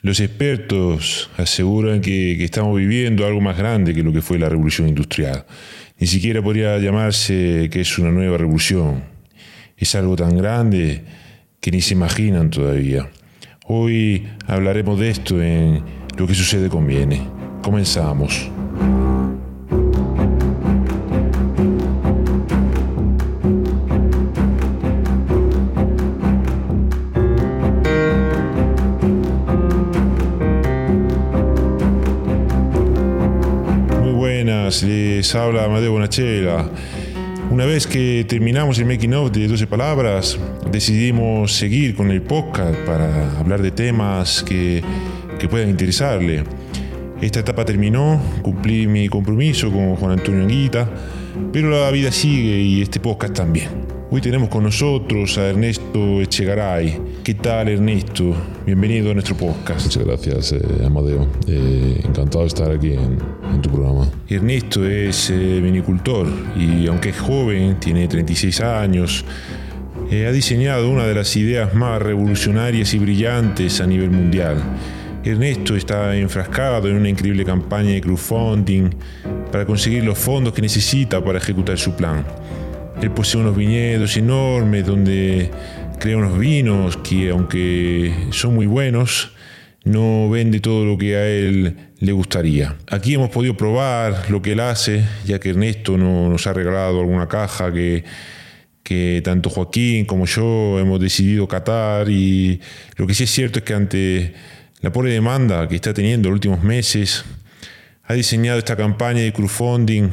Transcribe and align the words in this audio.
Los 0.00 0.20
expertos 0.20 1.28
aseguran 1.36 2.00
que, 2.00 2.44
estamos 2.44 2.76
viviendo 2.78 3.26
algo 3.26 3.40
más 3.40 3.58
grande 3.58 3.94
que 3.94 4.04
lo 4.04 4.12
que 4.12 4.22
fue 4.22 4.38
la 4.38 4.48
revolución 4.48 4.86
industrial. 4.86 5.44
Ni 5.98 6.06
siquiera 6.06 6.40
podría 6.40 6.78
llamarse 6.78 7.68
que 7.72 7.80
es 7.80 7.98
una 7.98 8.12
nueva 8.12 8.38
revolución. 8.38 9.02
Es 9.76 9.96
algo 9.96 10.14
tan 10.14 10.36
grande 10.36 11.02
que 11.60 11.72
ni 11.72 11.80
se 11.80 11.94
imaginan 11.94 12.50
todavía. 12.50 13.10
Hoy 13.66 14.28
hablaremos 14.46 15.00
de 15.00 15.10
esto 15.10 15.42
en 15.42 15.82
Lo 16.16 16.26
que 16.26 16.34
sucede 16.34 16.68
conviene. 16.68 17.20
Comenzamos. 17.62 18.48
Les 35.18 35.34
habla 35.34 35.64
Amadeo 35.64 35.90
Bonachela. 35.90 36.70
Una 37.50 37.66
vez 37.66 37.88
que 37.88 38.24
terminamos 38.28 38.78
el 38.78 38.86
making 38.86 39.14
of 39.14 39.32
de 39.32 39.48
12 39.48 39.66
palabras, 39.66 40.38
decidimos 40.70 41.52
seguir 41.52 41.96
con 41.96 42.12
el 42.12 42.22
podcast 42.22 42.76
para 42.86 43.36
hablar 43.36 43.60
de 43.60 43.72
temas 43.72 44.44
que, 44.44 44.80
que 45.40 45.48
puedan 45.48 45.70
interesarle. 45.70 46.44
Esta 47.20 47.40
etapa 47.40 47.64
terminó, 47.64 48.22
cumplí 48.42 48.86
mi 48.86 49.08
compromiso 49.08 49.72
con 49.72 49.96
Juan 49.96 50.12
Antonio 50.12 50.42
Anguita, 50.42 50.88
pero 51.52 51.68
la 51.68 51.90
vida 51.90 52.12
sigue 52.12 52.60
y 52.60 52.80
este 52.80 53.00
podcast 53.00 53.34
también. 53.34 53.77
Hoy 54.10 54.22
tenemos 54.22 54.48
con 54.48 54.62
nosotros 54.62 55.36
a 55.36 55.50
Ernesto 55.50 56.22
Echegaray. 56.22 56.98
¿Qué 57.22 57.34
tal 57.34 57.68
Ernesto? 57.68 58.34
Bienvenido 58.64 59.10
a 59.10 59.12
nuestro 59.12 59.36
podcast. 59.36 59.84
Muchas 59.84 60.04
gracias, 60.06 60.52
eh, 60.52 60.62
Amadeo. 60.86 61.28
Eh, 61.46 62.00
encantado 62.02 62.40
de 62.40 62.46
estar 62.46 62.70
aquí 62.70 62.94
en, 62.94 63.18
en 63.52 63.60
tu 63.60 63.68
programa. 63.68 64.08
Ernesto 64.26 64.88
es 64.88 65.28
eh, 65.28 65.60
vinicultor 65.60 66.26
y 66.56 66.86
aunque 66.86 67.10
es 67.10 67.18
joven, 67.18 67.78
tiene 67.78 68.08
36 68.08 68.62
años, 68.62 69.26
eh, 70.10 70.26
ha 70.26 70.32
diseñado 70.32 70.88
una 70.88 71.06
de 71.06 71.14
las 71.14 71.36
ideas 71.36 71.74
más 71.74 72.00
revolucionarias 72.00 72.94
y 72.94 72.98
brillantes 72.98 73.78
a 73.82 73.86
nivel 73.86 74.10
mundial. 74.10 74.56
Ernesto 75.22 75.76
está 75.76 76.16
enfrascado 76.16 76.88
en 76.88 76.96
una 76.96 77.10
increíble 77.10 77.44
campaña 77.44 77.90
de 77.90 78.00
crowdfunding 78.00 78.88
para 79.52 79.66
conseguir 79.66 80.02
los 80.02 80.16
fondos 80.16 80.54
que 80.54 80.62
necesita 80.62 81.22
para 81.22 81.36
ejecutar 81.36 81.76
su 81.76 81.92
plan. 81.92 82.24
Él 83.02 83.10
posee 83.12 83.40
unos 83.40 83.56
viñedos 83.56 84.16
enormes 84.16 84.84
donde 84.86 85.50
crea 86.00 86.16
unos 86.16 86.38
vinos 86.38 86.96
que, 86.96 87.30
aunque 87.30 88.12
son 88.30 88.54
muy 88.54 88.66
buenos, 88.66 89.32
no 89.84 90.28
vende 90.28 90.60
todo 90.60 90.84
lo 90.84 90.98
que 90.98 91.16
a 91.16 91.26
él 91.26 91.76
le 92.00 92.12
gustaría. 92.12 92.74
Aquí 92.90 93.14
hemos 93.14 93.30
podido 93.30 93.56
probar 93.56 94.30
lo 94.30 94.42
que 94.42 94.52
él 94.52 94.60
hace, 94.60 95.04
ya 95.24 95.38
que 95.38 95.50
Ernesto 95.50 95.96
no- 95.96 96.28
nos 96.28 96.46
ha 96.46 96.52
regalado 96.52 97.00
alguna 97.00 97.28
caja 97.28 97.72
que, 97.72 98.04
que 98.82 99.20
tanto 99.24 99.48
Joaquín 99.48 100.04
como 100.04 100.26
yo 100.26 100.78
hemos 100.80 101.00
decidido 101.00 101.46
catar 101.46 102.08
y 102.10 102.60
lo 102.96 103.06
que 103.06 103.14
sí 103.14 103.24
es 103.24 103.30
cierto 103.30 103.60
es 103.60 103.64
que 103.64 103.74
ante 103.74 104.34
la 104.80 104.92
pobre 104.92 105.12
demanda 105.12 105.68
que 105.68 105.76
está 105.76 105.94
teniendo 105.94 106.28
en 106.28 106.32
los 106.32 106.36
últimos 106.36 106.62
meses, 106.64 107.24
ha 108.04 108.14
diseñado 108.14 108.58
esta 108.58 108.74
campaña 108.76 109.20
de 109.22 109.32
crowdfunding 109.32 110.10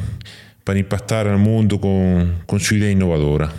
para 0.66 0.80
impactar 0.80 1.28
al 1.28 1.38
mundo 1.38 1.80
con, 1.80 2.40
con 2.44 2.58
su 2.58 2.74
idea 2.74 2.90
innovadora. 2.90 3.52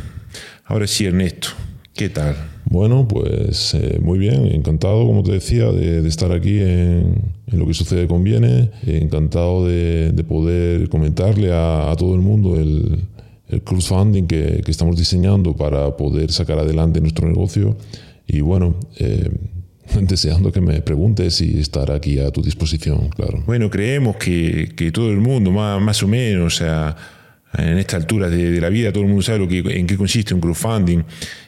Ahora 0.66 0.88
sí, 0.88 1.06
Ernesto, 1.06 1.48
¿qué 1.94 2.10
tal? 2.10 2.36
Bueno, 2.66 3.08
pues 3.08 3.74
eh, 3.76 3.98
muy 4.02 4.20
bien, 4.20 4.46
encantado, 4.48 5.08
como 5.08 5.24
te 5.24 5.32
decía, 5.32 5.72
de, 5.72 6.02
de 6.02 6.10
estar 6.10 6.34
aquí 6.34 6.60
en, 6.60 7.32
en 7.48 7.60
Lo 7.60 7.66
que 7.66 7.74
sucede 7.74 8.08
conviene. 8.08 8.72
Encantado 8.86 9.66
de, 9.66 10.12
de 10.12 10.24
poder 10.26 10.90
comentarle 10.90 11.54
a, 11.54 11.90
a 11.90 11.96
todo 11.96 12.14
el 12.14 12.20
mundo 12.20 12.60
el, 12.60 13.00
el 13.48 13.62
crowdfunding 13.62 14.28
que, 14.28 14.62
que 14.66 14.72
estamos 14.72 14.98
diseñando 14.98 15.56
para 15.56 15.96
poder 15.96 16.30
sacar 16.34 16.60
adelante 16.60 17.00
nuestro 17.00 17.26
negocio. 17.26 17.78
Y 18.28 18.42
bueno, 18.42 18.76
eh, 19.00 19.30
deseando 20.02 20.52
que 20.52 20.62
me 20.62 20.82
preguntes 20.82 21.42
y 21.42 21.60
estar 21.60 21.92
aquí 21.92 22.20
a 22.20 22.32
tu 22.32 22.42
disposición, 22.42 23.10
claro. 23.10 23.44
Bueno, 23.46 23.70
creemos 23.70 24.18
que, 24.18 24.74
que 24.76 24.92
todo 24.92 25.12
el 25.12 25.18
mundo, 25.18 25.52
más, 25.52 25.82
más 25.82 26.04
o 26.04 26.08
menos, 26.08 26.56
o 26.56 26.58
sea, 26.58 26.96
en 27.58 27.78
esta 27.78 27.98
altura 27.98 28.30
de, 28.30 28.60
la 28.60 28.70
vida, 28.70 28.92
todo 28.92 29.04
el 29.04 29.10
mundo 29.10 29.24
sabe 29.24 29.40
lo 29.40 29.48
que, 29.48 29.60
en 29.60 29.88
qué 29.88 29.98
consiste 29.98 30.34
un 30.34 30.42
crowdfunding, 30.42 31.04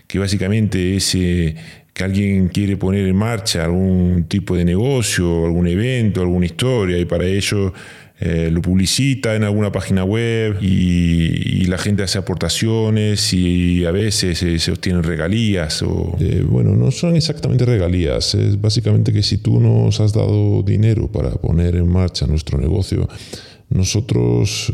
que 0.07 0.19
básicamente 0.19 0.95
es 0.95 1.13
eh, 1.15 1.55
que 1.93 2.03
alguien 2.03 2.47
quiere 2.47 2.77
poner 2.77 3.07
en 3.07 3.15
marcha 3.15 3.65
algún 3.65 4.25
tipo 4.27 4.55
de 4.55 4.65
negocio, 4.65 5.45
algún 5.45 5.67
evento, 5.67 6.21
alguna 6.21 6.45
historia, 6.45 6.97
y 6.97 7.05
para 7.05 7.25
ello 7.25 7.73
eh, 8.21 8.49
lo 8.51 8.61
publicita 8.61 9.33
en 9.35 9.45
alguna 9.45 9.71
página 9.71 10.03
web 10.03 10.61
y, 10.61 11.65
la 11.69 11.77
gente 11.77 12.01
hace 12.01 12.17
aportaciones 12.17 13.31
y 13.31 13.85
a 13.85 13.91
veces 13.91 14.41
eh, 14.41 14.57
se 14.57 14.71
obtienen 14.71 15.03
regalías 15.03 15.83
o... 15.83 16.17
Eh, 16.19 16.43
bueno, 16.43 16.75
no 16.75 16.89
son 16.89 17.15
exactamente 17.15 17.63
regalías, 17.63 18.33
es 18.33 18.59
básicamente 18.59 19.13
que 19.13 19.21
si 19.21 19.37
tú 19.37 19.59
nos 19.59 19.99
has 19.99 20.11
dado 20.11 20.63
dinero 20.63 21.11
para 21.11 21.29
poner 21.29 21.75
en 21.75 21.87
marcha 21.87 22.25
nuestro 22.25 22.57
negocio, 22.57 23.07
nosotros 23.69 24.73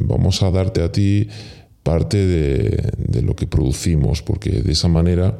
vamos 0.00 0.42
a 0.42 0.50
darte 0.50 0.82
a 0.82 0.90
ti 0.90 1.28
parte 1.84 2.26
de, 2.26 3.22
lo 3.22 3.36
que 3.36 3.46
producimos, 3.46 4.20
porque 4.20 4.50
de 4.50 4.72
esa 4.72 4.88
manera, 4.88 5.38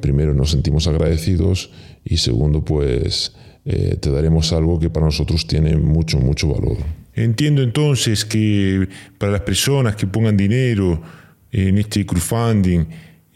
primero 0.00 0.34
nos 0.34 0.50
sentimos 0.50 0.88
agradecidos 0.88 1.70
y 2.04 2.16
segundo, 2.16 2.64
pues 2.64 3.34
eh, 3.64 3.96
te 4.00 4.10
daremos 4.10 4.52
algo 4.52 4.78
que 4.78 4.90
para 4.90 5.06
nosotros 5.06 5.46
tiene 5.46 5.76
mucho, 5.76 6.18
mucho 6.18 6.48
valor. 6.48 6.78
Entiendo 7.14 7.62
entonces 7.62 8.24
que 8.24 8.88
para 9.18 9.32
las 9.32 9.40
personas 9.42 9.96
que 9.96 10.06
pongan 10.06 10.36
dinero 10.36 11.00
en 11.50 11.78
este 11.78 12.06
crowdfunding, 12.06 12.84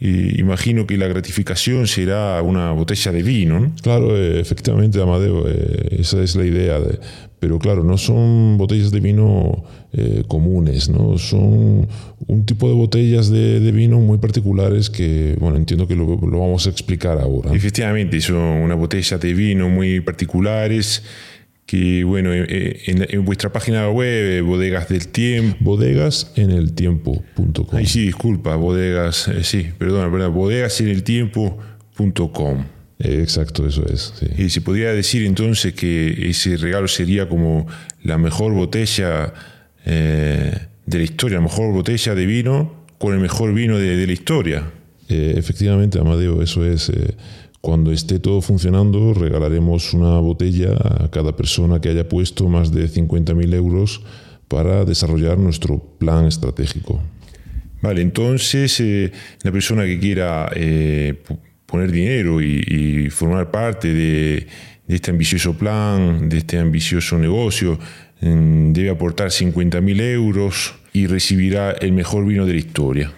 eh, 0.05 0.35
imagino 0.37 0.85
que 0.85 0.97
la 0.97 1.07
gratificación 1.07 1.87
será 1.87 2.41
una 2.41 2.71
botella 2.73 3.11
de 3.13 3.23
vino. 3.23 3.59
¿no? 3.59 3.71
Claro, 3.81 4.17
eh, 4.17 4.39
efectivamente, 4.41 5.01
Amadeo, 5.01 5.45
eh, 5.47 5.97
esa 5.99 6.21
es 6.21 6.35
la 6.35 6.45
idea. 6.45 6.79
de- 6.79 6.99
pero 7.39 7.59
claro, 7.59 7.83
no 7.83 7.97
son 7.97 8.57
botellas 8.57 8.89
de 8.91 9.01
vino 9.01 9.65
eh, 9.91 10.23
comunes, 10.29 10.87
¿no? 10.89 11.17
Son 11.17 11.87
un 12.27 12.45
tipo 12.45 12.69
de 12.69 12.73
botellas 12.73 13.29
de, 13.29 13.59
de 13.59 13.71
vino 13.73 13.99
muy 13.99 14.17
particulares 14.17 14.89
que, 14.89 15.35
bueno, 15.41 15.57
entiendo 15.57 15.85
que 15.85 15.93
lo, 15.95 16.05
lo 16.05 16.39
vamos 16.39 16.65
a 16.67 16.69
explicar 16.69 17.19
ahora. 17.19 17.53
Efectivamente, 17.53 18.19
son 18.21 18.37
unas 18.37 18.77
botellas 18.77 19.19
de 19.19 19.33
vino 19.33 19.67
muy 19.69 19.99
particulares 19.99 21.03
que, 21.65 22.03
bueno, 22.03 22.31
eh, 22.33 22.81
en, 22.85 23.05
en 23.09 23.25
vuestra 23.25 23.51
página 23.51 23.89
web, 23.89 24.37
eh, 24.37 24.41
Bodegas 24.41 24.89
del 24.89 25.07
Tiempo, 25.07 25.57
Bodegaseneltiempo.com. 25.61 27.67
Ay, 27.71 27.85
sí, 27.85 28.01
disculpa, 28.05 28.55
bodegas, 28.55 29.27
eh, 29.29 29.43
sí, 29.43 29.67
perdona, 29.77 30.11
perdona, 30.11 30.29
bodegaseneltiempo.com. 30.29 32.65
Eh, 32.99 33.19
exacto, 33.21 33.67
eso 33.67 33.85
es. 33.87 34.13
sí. 34.19 34.27
Y 34.37 34.49
se 34.49 34.61
podría 34.61 34.93
decir 34.93 35.25
entonces 35.25 35.73
que 35.73 36.29
ese 36.29 36.57
regalo 36.57 36.87
sería 36.87 37.27
como 37.27 37.67
la 38.03 38.17
mejor 38.17 38.53
botella 38.53 39.33
eh, 39.85 40.57
de 40.85 40.97
la 40.97 41.03
historia, 41.03 41.37
la 41.37 41.43
mejor 41.43 41.73
botella 41.73 42.15
de 42.15 42.25
vino 42.25 42.85
con 42.97 43.13
el 43.13 43.19
mejor 43.19 43.53
vino 43.53 43.77
de, 43.77 43.97
de 43.97 44.07
la 44.07 44.13
historia. 44.13 44.71
Eh, 45.09 45.33
efectivamente, 45.37 45.99
Amadeo, 45.99 46.41
eso 46.41 46.65
es. 46.65 46.91
Eh, 47.63 47.67
cuando 47.67 47.91
esté 47.91 48.19
todo 48.19 48.41
funcionando, 48.41 49.13
regalaremos 49.13 49.93
una 49.93 50.19
botella 50.19 50.73
a 50.73 51.09
cada 51.09 51.35
persona 51.35 51.79
que 51.79 51.89
haya 51.89 52.07
puesto 52.07 52.47
más 52.49 52.71
de 52.71 52.89
50.000 52.89 53.53
euros 53.53 54.01
para 54.47 54.85
desarrollar 54.85 55.37
nuestro 55.37 55.79
plan 55.97 56.25
estratégico. 56.25 57.01
Vale, 57.81 58.01
entonces 58.01 58.79
eh, 58.79 59.11
la 59.43 59.51
persona 59.51 59.85
que 59.85 59.99
quiera 59.99 60.49
eh, 60.55 61.15
poner 61.65 61.91
dinero 61.91 62.41
y, 62.41 62.63
y 62.67 63.09
formar 63.09 63.49
parte 63.51 63.93
de, 63.93 64.47
de 64.87 64.95
este 64.95 65.11
ambicioso 65.11 65.53
plan, 65.53 66.29
de 66.29 66.37
este 66.37 66.59
ambicioso 66.59 67.17
negocio, 67.17 67.79
mm, 68.21 68.73
debe 68.73 68.89
aportar 68.89 69.29
50.000 69.29 70.01
euros 70.01 70.75
y 70.93 71.07
recibirá 71.07 71.71
el 71.71 71.93
mejor 71.93 72.25
vino 72.25 72.45
de 72.45 72.53
la 72.53 72.59
historia. 72.59 73.11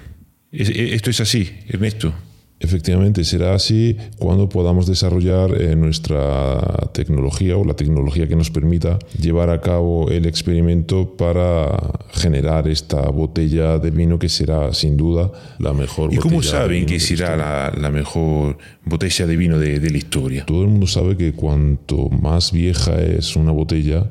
Es- 0.52 0.70
e- 0.70 0.94
esto 0.96 1.10
es 1.10 1.20
así, 1.20 1.50
Ernesto. 1.68 2.14
Efectivamente, 2.60 3.26
será 3.26 3.54
así 3.54 3.98
cuando 4.18 4.48
podamos 4.48 4.88
desarrollar 4.88 5.62
eh, 5.62 5.76
nuestra 5.76 6.90
tecnología 6.94 7.58
o 7.58 7.66
la 7.66 7.76
tecnología 7.76 8.28
que 8.28 8.36
nos 8.38 8.50
permita 8.50 8.98
llevar 9.22 9.50
a 9.50 9.60
cabo 9.60 10.10
el 10.10 10.26
experimento 10.26 11.18
para 11.18 11.78
generar 12.14 12.68
esta 12.70 13.02
botella 13.10 13.78
de 13.78 13.92
vino 13.92 14.18
que 14.18 14.30
será 14.30 14.74
sin 14.74 14.96
duda 14.96 15.32
la 15.60 15.74
mejor 15.74 16.14
¿Y 16.14 16.16
botella. 16.16 16.22
cómo 16.22 16.42
saben 16.42 16.86
que 16.86 17.00
será 17.00 17.36
la, 17.36 17.74
la 17.78 17.92
mejor 17.92 18.58
botella 18.86 19.28
de 19.28 19.36
vino 19.36 19.60
de, 19.60 19.80
de 19.80 19.90
la 19.90 19.98
historia? 19.98 20.46
Todo 20.46 20.62
el 20.64 20.70
mundo 20.70 20.88
sabe 20.88 21.18
que 21.18 21.34
cuanto 21.34 22.10
más 22.10 22.54
vieja 22.54 23.02
es 23.02 23.36
una 23.36 23.52
botella, 23.52 24.10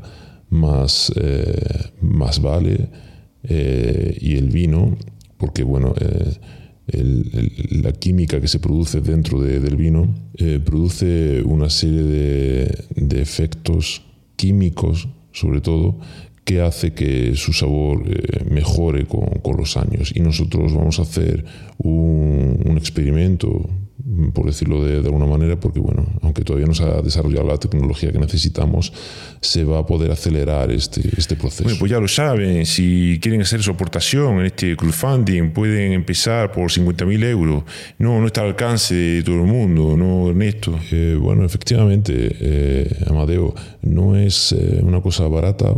más, 0.51 1.11
eh, 1.17 1.91
más 2.03 2.41
vale 2.43 2.91
eh, 3.43 4.17
y 4.21 4.37
el 4.37 4.51
vino, 4.51 4.97
porque 5.39 5.63
bueno, 5.63 5.95
eh, 5.99 6.33
el- 7.01 7.83
la 7.83 7.93
química 7.93 8.41
que 8.41 8.49
se 8.49 8.59
produce 8.61 9.01
dentro 9.01 9.41
de- 9.41 9.61
del 9.61 9.77
vino 9.77 10.15
eh, 10.37 10.61
produce 10.65 11.43
una 11.43 11.69
serie 11.71 12.03
de, 12.03 12.85
de 12.97 13.21
efectos 13.23 14.03
químicos, 14.37 15.09
sobre 15.33 15.61
todo, 15.61 15.99
que 16.45 16.61
hace 16.61 16.93
que 16.93 17.35
su 17.37 17.53
sabor 17.53 18.03
eh, 18.07 18.45
mejore 18.51 19.07
con, 19.07 19.27
con 19.43 19.57
los 19.57 19.77
años. 19.77 20.13
Y 20.15 20.21
nosotros 20.21 20.75
vamos 20.75 20.99
a 20.99 21.03
hacer 21.03 21.45
un, 21.79 22.61
un 22.67 22.77
experimento, 22.77 23.69
por 24.33 24.47
decirlo 24.47 24.85
de, 24.85 25.01
de 25.01 25.07
alguna 25.07 25.27
manera, 25.27 25.59
porque 25.59 25.81
bueno, 25.81 26.05
aunque 26.23 26.43
todavía 26.43 26.67
no 26.67 26.75
se 26.75 26.83
ha 26.83 27.01
desarrollado 27.01 27.47
la 27.47 27.57
tecnología 27.59 28.13
que 28.13 28.19
necesitamos, 28.19 28.93
se 29.41 29.65
va 29.65 29.79
a 29.79 29.87
poder 29.87 30.11
acelerar 30.11 30.71
este, 30.73 31.01
este 31.17 31.37
proceso. 31.37 31.65
Bueno, 31.65 31.79
pues 31.79 31.91
ya 31.91 32.01
lo 32.01 32.09
saben, 32.09 32.67
si 32.67 33.19
quieren 33.23 33.41
hacer 33.41 33.63
su 33.63 33.71
aportación 33.71 34.41
en 34.41 34.47
este 34.47 34.77
crowdfunding, 34.77 35.53
pueden 35.53 35.93
empezar 35.93 36.51
por 36.53 36.71
50.000 36.71 37.25
euros. 37.25 37.65
No, 37.99 38.21
no 38.21 38.27
está 38.27 38.43
al 38.43 38.49
alcance 38.49 38.95
de 38.95 39.23
todo 39.23 39.37
el 39.37 39.47
mundo, 39.47 39.97
¿no, 39.97 40.29
Ernesto? 40.29 40.79
Eh, 40.91 41.17
bueno, 41.19 41.45
efectivamente, 41.45 42.37
eh, 42.41 43.05
Amadeo, 43.07 43.55
no 43.83 44.17
es 44.17 44.53
eh, 44.53 44.81
una 44.83 45.01
cosa 45.01 45.29
barata 45.29 45.73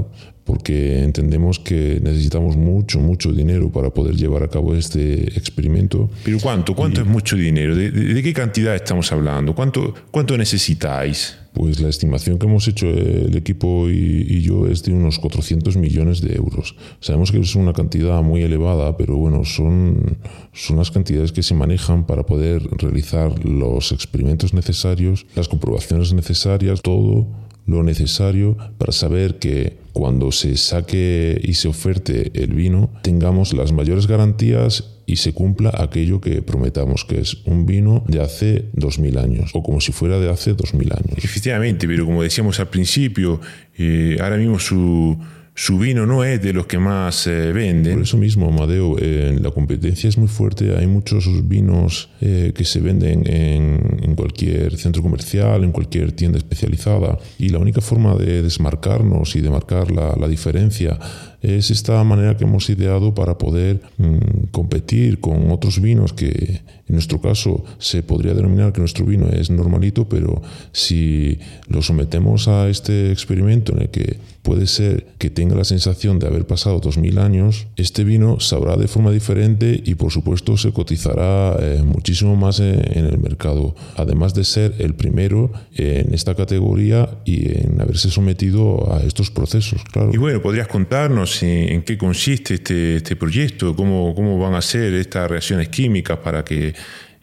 porque 0.47 1.03
entendemos 1.03 1.59
que 1.59 2.01
necesitamos 2.03 2.57
mucho, 2.57 3.01
mucho 3.01 3.33
dinero 3.33 3.71
para 3.71 3.91
poder 3.91 4.15
llevar 4.17 4.45
a 4.45 4.49
cabo 4.49 4.75
este 4.77 5.25
experimento. 5.37 6.09
¿Pero 6.25 6.39
cuánto? 6.41 6.75
¿Cuánto 6.75 7.01
es 7.03 7.07
mucho 7.07 7.35
dinero? 7.37 7.75
¿De, 7.75 7.91
de- 7.91 8.15
de 8.15 8.23
qué 8.23 8.33
cantidad 8.33 8.75
estamos 8.75 9.11
hablando? 9.13 9.55
¿Cuánto, 9.57 9.93
cuánto 10.13 10.39
necesitáis? 10.39 11.37
Pues 11.53 11.81
la 11.81 11.89
estimación 11.89 12.39
que 12.39 12.47
hemos 12.47 12.69
hecho 12.69 12.87
el 12.87 13.35
equipo 13.37 13.89
y, 13.91 14.27
y 14.29 14.43
yo 14.43 14.67
es 14.69 14.83
de 14.85 14.93
unos 14.93 15.19
400 15.19 15.77
millones 15.79 16.21
de 16.21 16.35
euros. 16.37 16.77
Sabemos 17.01 17.33
que 17.33 17.41
es 17.41 17.55
una 17.57 17.73
cantidad 17.73 18.23
muy 18.23 18.43
elevada, 18.43 18.97
pero 18.97 19.17
bueno, 19.17 19.45
son, 19.45 20.19
son 20.53 20.77
las 20.77 20.91
cantidades 20.91 21.33
que 21.33 21.43
se 21.43 21.55
manejan 21.55 22.07
para 22.07 22.25
poder 22.25 22.63
realizar 22.77 23.45
los 23.45 23.91
experimentos 23.91 24.53
necesarios, 24.55 25.27
las 25.35 25.49
comprobaciones 25.49 26.13
necesarias, 26.13 26.83
todo 26.83 27.27
lo 27.67 27.83
necesario 27.83 28.57
para 28.79 28.93
saber 28.93 29.39
que 29.39 29.77
cuando 29.93 30.31
se 30.31 30.57
saque 30.57 31.41
y 31.43 31.55
se 31.55 31.69
oferte 31.69 32.31
el 32.35 32.55
vino 32.55 32.91
tengamos 33.03 33.53
las 33.55 33.73
mayores 33.73 34.07
garantías 34.07 34.97
y 35.07 35.17
se 35.17 35.33
cumpla 35.33 35.73
aquello 35.73 36.21
que 36.21 36.43
prometamos, 36.43 37.05
que 37.05 37.21
es 37.21 37.39
un 37.45 37.65
vino 37.65 38.05
de 38.09 38.21
hace 38.21 38.67
2000 38.73 39.19
años, 39.19 39.51
o 39.55 39.63
como 39.63 39.81
si 39.81 39.93
fuera 39.93 40.19
de 40.19 40.29
hace 40.29 40.55
2000 40.55 40.93
años. 40.93 41.25
Efectivamente, 41.25 41.87
pero 41.87 42.05
como 42.05 42.25
decíamos 42.25 42.59
al 42.59 42.69
principio, 42.69 43.41
eh, 43.79 44.19
ahora 44.21 44.37
mismo 44.37 44.59
su, 44.59 45.17
su 45.59 45.79
vino 45.79 46.05
no 46.05 46.23
es 46.23 46.43
de 46.43 46.53
los 46.53 46.67
que 46.67 46.79
más 46.79 47.27
eh, 47.27 47.47
Por 47.47 47.55
venden. 47.55 48.03
eso 48.03 48.19
mismo, 48.19 48.47
Amadeo, 48.51 48.99
eh, 49.01 49.39
la 49.41 49.51
competencia 49.51 50.07
es 50.07 50.19
muy 50.19 50.29
fuerte. 50.29 50.77
Hay 50.77 50.87
muchos 50.87 51.27
vinos 51.49 52.11
eh, 52.21 52.53
que 52.55 52.63
se 52.67 52.79
venden 52.81 53.27
en, 53.27 54.15
cualquier 54.15 54.77
centro 54.77 55.03
comercial, 55.03 55.65
en 55.65 55.73
cualquier 55.73 56.13
tienda 56.13 56.37
especializada. 56.37 57.19
Y 57.39 57.49
la 57.49 57.59
única 57.59 57.81
forma 57.81 58.15
de 58.17 58.43
desmarcarnos 58.43 59.35
y 59.35 59.41
de 59.41 59.49
marcar 59.49 59.91
la 59.91 60.29
diferencia 60.29 60.99
es 61.47 61.71
esta 61.71 62.03
manera 62.03 62.37
que 62.37 62.45
hemos 62.45 62.69
ideado 62.71 63.15
para 63.15 63.39
poder 63.39 63.81
mm, 63.99 64.49
competir 64.51 65.21
con 65.21 65.53
otros 65.53 65.81
vinos 65.81 66.13
que 66.13 66.61
en 66.89 66.95
nuestro 66.95 67.21
caso 67.21 67.65
se 67.79 68.03
podría 68.03 68.35
denominar 68.35 68.73
que 68.73 68.81
nuestro 68.81 69.05
vino 69.05 69.29
es 69.29 69.51
normalito, 69.51 70.09
pero 70.09 70.43
si 70.73 71.39
lo 71.69 71.83
sometemos 71.83 72.47
a 72.47 72.69
este 72.69 73.11
experimento 73.11 73.73
en 73.73 73.83
el 73.83 73.89
que 73.91 74.19
puede 74.43 74.69
ser 74.69 75.07
que 75.19 75.29
tenga 75.29 75.57
la 75.57 75.65
sensación 75.65 76.21
de 76.21 76.29
haber 76.29 76.47
pasado 76.47 76.79
2000 76.79 77.19
años, 77.19 77.67
este 77.77 78.05
vino 78.05 78.39
sabrá 78.39 78.77
de 78.77 78.87
forma 78.87 79.11
diferente 79.11 79.83
y 79.85 79.97
por 79.97 80.13
supuesto 80.13 80.57
se 80.57 80.73
cotizará 80.73 81.57
eh, 81.59 81.83
muchísimo 81.85 82.37
más 82.37 82.61
en, 82.61 82.81
en 82.97 83.07
el 83.07 83.19
mercado, 83.19 83.75
además 83.97 84.35
de 84.35 84.45
ser 84.45 84.77
el 84.79 84.95
primero 84.95 85.51
en 85.75 86.15
esta 86.15 86.37
categoría 86.37 87.19
y 87.25 87.51
en 87.51 87.81
haberse 87.81 88.11
sometido 88.11 88.93
a 88.95 89.03
estos 89.03 89.33
procesos, 89.33 89.83
claro. 89.91 90.11
Y 90.15 90.19
bueno, 90.19 90.41
¿podrías 90.41 90.69
contarnos 90.69 91.36
en, 91.43 91.83
qué 91.83 91.97
consiste 91.97 92.55
este, 92.55 92.97
este 92.97 93.17
proyecto? 93.17 93.75
¿Cómo, 93.75 94.15
¿Cómo 94.15 94.39
van 94.39 94.55
a 94.55 94.63
ser 94.63 94.95
estas 94.95 95.31
reacciones 95.31 95.69
químicas 95.69 96.19
para 96.19 96.45
que 96.45 96.75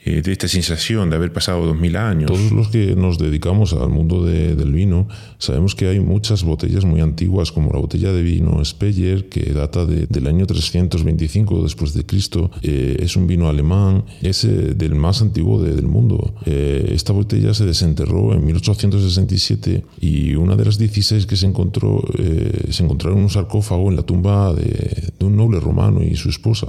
eh, 0.05 0.21
de 0.21 0.31
esta 0.31 0.47
sensación 0.47 1.09
de 1.09 1.15
haber 1.15 1.31
pasado 1.33 1.65
2000 1.65 1.95
años? 1.95 2.31
Todos 2.31 2.51
los 2.51 2.67
que 2.69 2.95
nos 2.95 3.17
dedicamos 3.17 3.73
al 3.73 3.89
mundo 3.89 4.23
de- 4.25 4.55
del 4.55 4.71
vino 4.73 5.07
sabemos 5.38 5.75
que 5.75 5.88
hay 5.88 6.00
muchas 6.00 6.44
botellas 6.44 6.85
muy 6.85 7.01
antiguas, 7.01 7.51
como 7.51 7.71
la 7.71 7.79
botella 7.79 8.11
de 8.11 8.21
vino 8.21 8.63
Speyer, 8.65 9.29
que 9.29 9.53
data 9.53 9.85
de- 9.85 10.07
del 10.07 10.27
año 10.27 10.45
325 10.45 11.63
después 11.63 11.94
de 11.94 12.05
Cristo. 12.05 12.51
Eh, 12.61 12.97
es 13.00 13.15
un 13.15 13.27
vino 13.27 13.47
alemán, 13.50 14.03
es 14.21 14.44
eh, 14.44 14.73
del 14.75 14.95
más 14.95 15.21
antiguo 15.21 15.61
de- 15.61 15.75
del 15.75 15.88
mundo. 15.88 16.33
Eh, 16.45 16.91
esta 16.94 17.13
botella 17.13 17.53
se 17.53 17.65
desenterró 17.65 18.33
en 18.33 18.45
1867 18.45 19.83
y 20.01 20.35
una 20.35 20.55
de 20.55 20.65
las 20.65 20.77
16 20.77 21.25
que 21.25 21.35
se 21.35 21.45
encontró 21.45 22.03
eh, 22.17 22.67
se 22.71 22.83
encontraron 22.83 23.17
en 23.19 23.23
un 23.25 23.29
sarcófago 23.29 23.89
en 23.89 23.95
la 23.95 24.03
tumba 24.03 24.53
de, 24.53 25.11
un 25.21 25.38
noble 25.38 25.59
romano 25.61 26.03
y 26.03 26.15
su 26.15 26.27
esposa. 26.29 26.67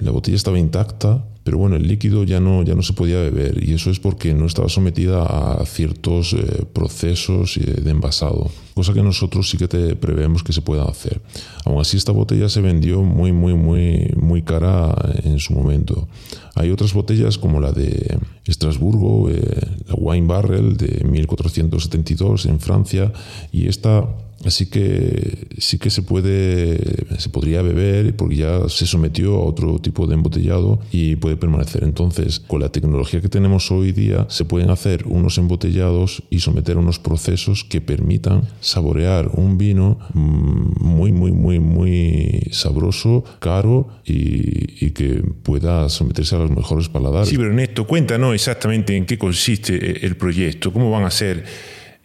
La 0.00 0.10
botella 0.12 0.36
estaba 0.36 0.58
intacta, 0.58 1.24
pero 1.42 1.56
bueno, 1.58 1.76
el 1.76 1.88
líquido 1.88 2.24
ya 2.24 2.38
no, 2.38 2.62
ya 2.62 2.74
no 2.74 2.82
se 2.82 2.92
podía 2.92 3.18
beber 3.18 3.62
y 3.66 3.72
eso 3.72 3.90
es 3.90 3.98
porque 3.98 4.34
no 4.34 4.46
estaba 4.46 4.68
sometida 4.68 5.22
a 5.24 5.64
ciertos 5.64 6.34
eh, 6.34 6.66
procesos 6.72 7.56
eh, 7.56 7.80
de 7.80 7.90
envasado, 7.90 8.50
cosa 8.74 8.92
que 8.92 9.02
nosotros 9.02 9.48
sí 9.48 9.56
que 9.56 9.66
te 9.66 9.96
prevemos 9.96 10.42
que 10.42 10.52
se 10.52 10.60
pueda 10.60 10.84
hacer. 10.84 11.20
Aún 11.64 11.80
así, 11.80 11.96
esta 11.96 12.12
botella 12.12 12.48
se 12.48 12.60
vendió 12.60 13.02
muy, 13.02 13.32
muy, 13.32 13.54
muy, 13.54 14.12
muy 14.16 14.42
cara 14.42 14.94
en 15.24 15.38
su 15.38 15.54
momento. 15.54 16.08
Hay 16.54 16.70
otras 16.70 16.92
botellas 16.92 17.38
como 17.38 17.60
la 17.60 17.72
de 17.72 18.18
Estrasburgo, 18.44 19.30
eh, 19.30 19.40
la 19.86 19.94
Wine 19.94 20.26
Barrel 20.26 20.76
de 20.76 21.04
1472 21.04 22.46
en 22.46 22.60
Francia 22.60 23.12
y 23.50 23.68
esta 23.68 24.04
Así 24.44 24.66
que 24.66 25.48
sí 25.58 25.78
que 25.78 25.90
se 25.90 26.02
puede, 26.02 26.78
se 27.18 27.28
podría 27.28 27.60
beber 27.60 28.16
porque 28.16 28.36
ya 28.36 28.68
se 28.68 28.86
sometió 28.86 29.34
a 29.36 29.44
otro 29.44 29.78
tipo 29.80 30.06
de 30.06 30.14
embotellado 30.14 30.80
y 30.90 31.16
puede 31.16 31.36
permanecer. 31.36 31.84
Entonces, 31.84 32.40
con 32.40 32.60
la 32.60 32.70
tecnología 32.70 33.20
que 33.20 33.28
tenemos 33.28 33.70
hoy 33.70 33.92
día, 33.92 34.26
se 34.30 34.46
pueden 34.46 34.70
hacer 34.70 35.04
unos 35.06 35.36
embotellados 35.36 36.22
y 36.30 36.40
someter 36.40 36.78
unos 36.78 36.98
procesos 36.98 37.64
que 37.64 37.82
permitan 37.82 38.48
saborear 38.60 39.30
un 39.34 39.58
vino 39.58 39.98
mm, 40.14 40.84
muy, 40.84 41.12
muy, 41.12 41.32
muy, 41.32 41.60
muy 41.60 42.48
sabroso, 42.50 43.24
caro 43.40 43.88
y, 44.06 44.86
y 44.86 44.90
que 44.92 45.22
pueda 45.42 45.88
someterse 45.90 46.36
a 46.36 46.38
los 46.38 46.50
mejores 46.50 46.88
paladares. 46.88 47.28
Sí, 47.28 47.36
pero 47.36 47.50
Ernesto, 47.50 47.86
cuéntanos 47.86 48.34
exactamente 48.34 48.96
en 48.96 49.04
qué 49.04 49.18
consiste 49.18 50.06
el 50.06 50.16
proyecto, 50.16 50.72
cómo 50.72 50.90
van 50.90 51.04
a 51.04 51.08
hacer, 51.08 51.44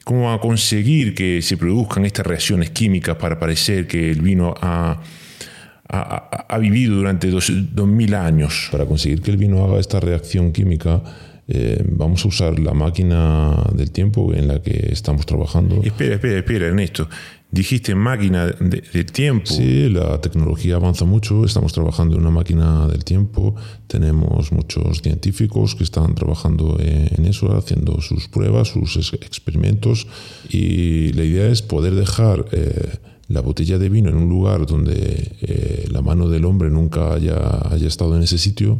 cómo 0.05 0.25
van 0.27 0.35
a 0.35 0.39
conseguir 0.39 1.13
que 1.13 1.41
se 1.41 1.57
produzcan 1.57 2.05
estas 2.05 2.25
reacciones 2.25 2.69
químicas 2.69 3.17
para 3.17 3.37
parecer 3.37 3.87
que 3.87 4.09
el 4.11 4.21
vino 4.21 4.53
ha, 4.61 5.01
ha, 5.89 6.45
ha- 6.47 6.57
vivido 6.59 6.95
durante 6.95 7.29
dos, 7.29 7.51
dos 7.73 7.87
mil 7.87 8.13
años. 8.13 8.69
Para 8.71 8.85
conseguir 8.85 9.21
que 9.21 9.31
el 9.31 9.37
vino 9.37 9.65
haga 9.65 9.79
esta 9.79 9.99
reacción 9.99 10.51
química, 10.53 11.01
eh, 11.47 11.83
vamos 11.89 12.25
a 12.25 12.27
usar 12.27 12.59
la 12.59 12.73
máquina 12.73 13.55
del 13.73 13.91
tiempo 13.91 14.33
en 14.33 14.47
la 14.47 14.61
que 14.61 14.89
estamos 14.91 15.25
trabajando. 15.25 15.81
Espera, 15.83 16.15
espera, 16.15 16.39
espera, 16.39 16.67
Ernesto. 16.67 17.07
Dijiste 17.51 17.95
máquina 17.95 18.47
de- 18.47 18.83
del 18.91 19.05
tiempo. 19.05 19.45
Sí, 19.45 19.87
la 19.89 20.19
tecnología 20.19 20.75
avanza 20.75 21.05
mucho, 21.05 21.45
estamos 21.45 21.71
trabajando 21.71 22.15
en 22.15 22.21
una 22.21 22.31
máquina 22.31 22.87
del 22.87 23.03
tiempo, 23.05 23.55
tenemos 23.87 24.51
muchos 24.51 25.01
científicos 25.01 25.75
que 25.75 25.83
están 25.85 26.15
trabajando 26.15 26.77
en 26.81 27.23
eso, 27.25 27.55
haciendo 27.55 28.01
sus 28.01 28.27
pruebas, 28.27 28.69
sus 28.69 28.97
ex- 28.97 29.13
experimentos 29.13 30.07
y 30.49 31.13
la 31.13 31.23
idea 31.23 31.47
es 31.47 31.61
poder 31.61 31.93
dejar 31.95 32.45
eh, 32.51 32.97
la 33.29 33.39
botella 33.41 33.77
de 33.77 33.87
vino 33.89 34.09
en 34.09 34.17
un 34.17 34.27
lugar 34.29 34.65
donde 34.65 35.31
eh, 35.41 35.85
la 35.91 36.01
mano 36.01 36.27
del 36.27 36.43
hombre 36.45 36.69
nunca 36.69 37.13
haya, 37.13 37.37
haya 37.71 37.87
estado 37.87 38.17
en 38.17 38.23
ese 38.23 38.37
sitio, 38.37 38.79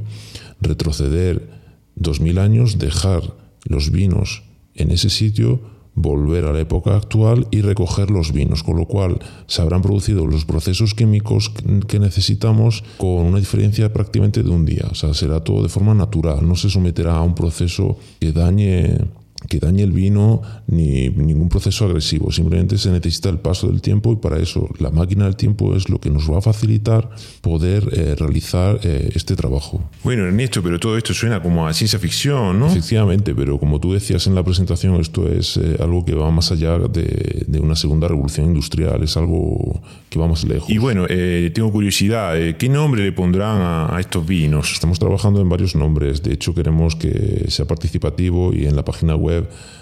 retroceder 0.60 1.55
dos 1.96 2.20
mil 2.20 2.38
años, 2.38 2.78
dejar 2.78 3.36
los 3.64 3.92
vinos 3.92 4.44
en 4.76 4.92
ese 4.92 5.10
sitio, 5.10 5.62
volver 5.96 6.44
a 6.46 6.52
la 6.52 6.60
época 6.60 6.96
actual 6.96 7.48
y 7.52 7.62
recoger 7.62 8.12
los 8.12 8.34
vinos, 8.34 8.64
con 8.64 8.78
lo 8.78 8.86
cual 8.86 9.18
se 9.48 9.62
habrán 9.62 9.82
producido 9.82 10.28
los 10.28 10.46
procesos 10.46 10.94
químicos 10.94 11.52
que 11.88 12.00
necesitamos 12.00 12.84
con 12.98 13.26
una 13.26 13.40
diferencia 13.40 13.92
prácticamente 13.94 14.44
de 14.44 14.50
un 14.50 14.66
día. 14.66 14.86
O 14.92 14.96
sea, 14.96 15.14
será 15.14 15.40
todo 15.40 15.64
de 15.64 15.70
forma 15.70 15.94
natural, 15.94 16.48
no 16.48 16.56
se 16.56 16.70
someterá 16.70 17.16
a 17.16 17.22
un 17.22 17.34
proceso 17.34 17.98
que 18.20 18.34
dañe 18.34 18.98
que 19.46 19.60
dañe 19.60 19.84
el 19.84 19.92
vino 19.92 20.42
ni 20.68 21.10
ningún 21.10 21.50
proceso 21.50 21.86
agresivo. 21.86 22.32
Simplemente 22.32 22.78
se 22.78 22.92
necesita 22.92 23.30
el 23.30 23.40
paso 23.40 23.68
del 23.68 23.82
tiempo 23.82 24.12
y 24.14 24.18
para 24.18 24.38
eso 24.40 24.70
la 24.80 24.90
máquina 24.92 25.26
del 25.26 25.36
tiempo 25.36 25.76
es 25.76 25.90
lo 25.90 26.00
que 26.00 26.10
nos 26.10 26.30
va 26.32 26.40
a 26.40 26.42
facilitar 26.42 27.10
poder 27.42 27.88
eh, 27.92 28.16
realizar 28.18 28.80
eh, 28.84 29.12
este 29.14 29.36
trabajo. 29.36 29.90
Bueno, 30.04 30.26
Ernesto, 30.26 30.62
pero 30.64 30.80
todo 30.80 30.98
esto 30.98 31.14
suena 31.14 31.42
como 31.42 31.68
a 31.68 31.74
ciencia 31.74 32.00
ficción, 32.00 32.60
¿no? 32.60 32.68
Efectivamente, 32.68 33.34
pero 33.36 33.60
como 33.60 33.80
tú 33.80 33.94
decías 33.94 34.28
en 34.28 34.36
la 34.36 34.44
presentación, 34.44 34.96
esto 35.00 35.28
es 35.30 35.58
eh, 35.58 35.78
algo 35.80 36.06
que 36.06 36.14
va 36.14 36.30
más 36.32 36.52
allá 36.52 36.78
de, 36.78 37.46
de, 37.48 37.60
una 37.60 37.76
segunda 37.76 38.08
revolución 38.08 38.48
industrial, 38.48 39.04
es 39.04 39.18
algo 39.18 39.82
que 40.10 40.20
va 40.20 40.28
más 40.28 40.44
lejos. 40.44 40.70
Y 40.70 40.78
bueno, 40.78 41.06
tengo 41.08 41.72
curiosidad, 41.72 42.36
¿qué 42.58 42.70
nombre 42.70 43.04
le 43.04 43.12
pondrán 43.12 43.62
a, 43.62 43.96
a 43.96 44.00
estos 44.00 44.26
vinos? 44.26 44.72
Estamos 44.72 45.00
trabajando 45.00 45.42
en 45.42 45.50
varios 45.50 45.76
nombres, 45.76 46.22
de 46.22 46.34
hecho 46.34 46.54
queremos 46.54 46.96
que 46.96 47.46
sea 47.50 47.66
participativo 47.66 48.54
y 48.54 48.66
en 48.66 48.76
la 48.76 48.86
página 48.86 49.16
web 49.16 49.35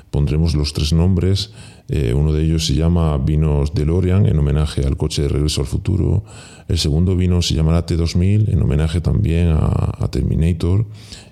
pondremos 0.09 0.55
los 0.55 0.73
tres 0.73 0.93
nombres. 0.93 1.51
Eh, 1.89 2.13
uno 2.13 2.31
de 2.31 2.43
ellos 2.43 2.65
se 2.65 2.75
llama 2.75 3.17
Vinos 3.17 3.73
DeLorean, 3.73 4.25
en 4.25 4.39
homenaje 4.39 4.85
al 4.85 4.95
coche 4.95 5.23
de 5.23 5.27
regreso 5.27 5.61
al 5.61 5.67
futuro. 5.67 6.23
El 6.67 6.77
segundo 6.77 7.15
vino 7.15 7.41
se 7.41 7.55
llamará 7.55 7.85
T2000, 7.85 8.53
en 8.53 8.61
homenaje 8.61 9.01
también 9.01 9.49
a, 9.49 10.07
Terminator. 10.09 10.85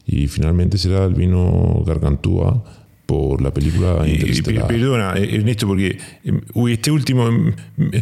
Y 0.06 0.28
finalmente 0.28 0.78
será 0.78 1.06
el 1.06 1.14
vino 1.14 1.84
Gargantúa, 1.86 2.64
por 3.06 3.42
la 3.42 3.54
película 3.54 4.08
Interestelar. 4.08 4.68
Perdona, 4.68 5.14
eh, 5.18 5.36
Ernesto, 5.36 5.68
porque 5.68 5.98
em, 6.24 6.42
uy, 6.54 6.74
este 6.74 6.92
último, 6.92 7.28
em, 7.28 7.54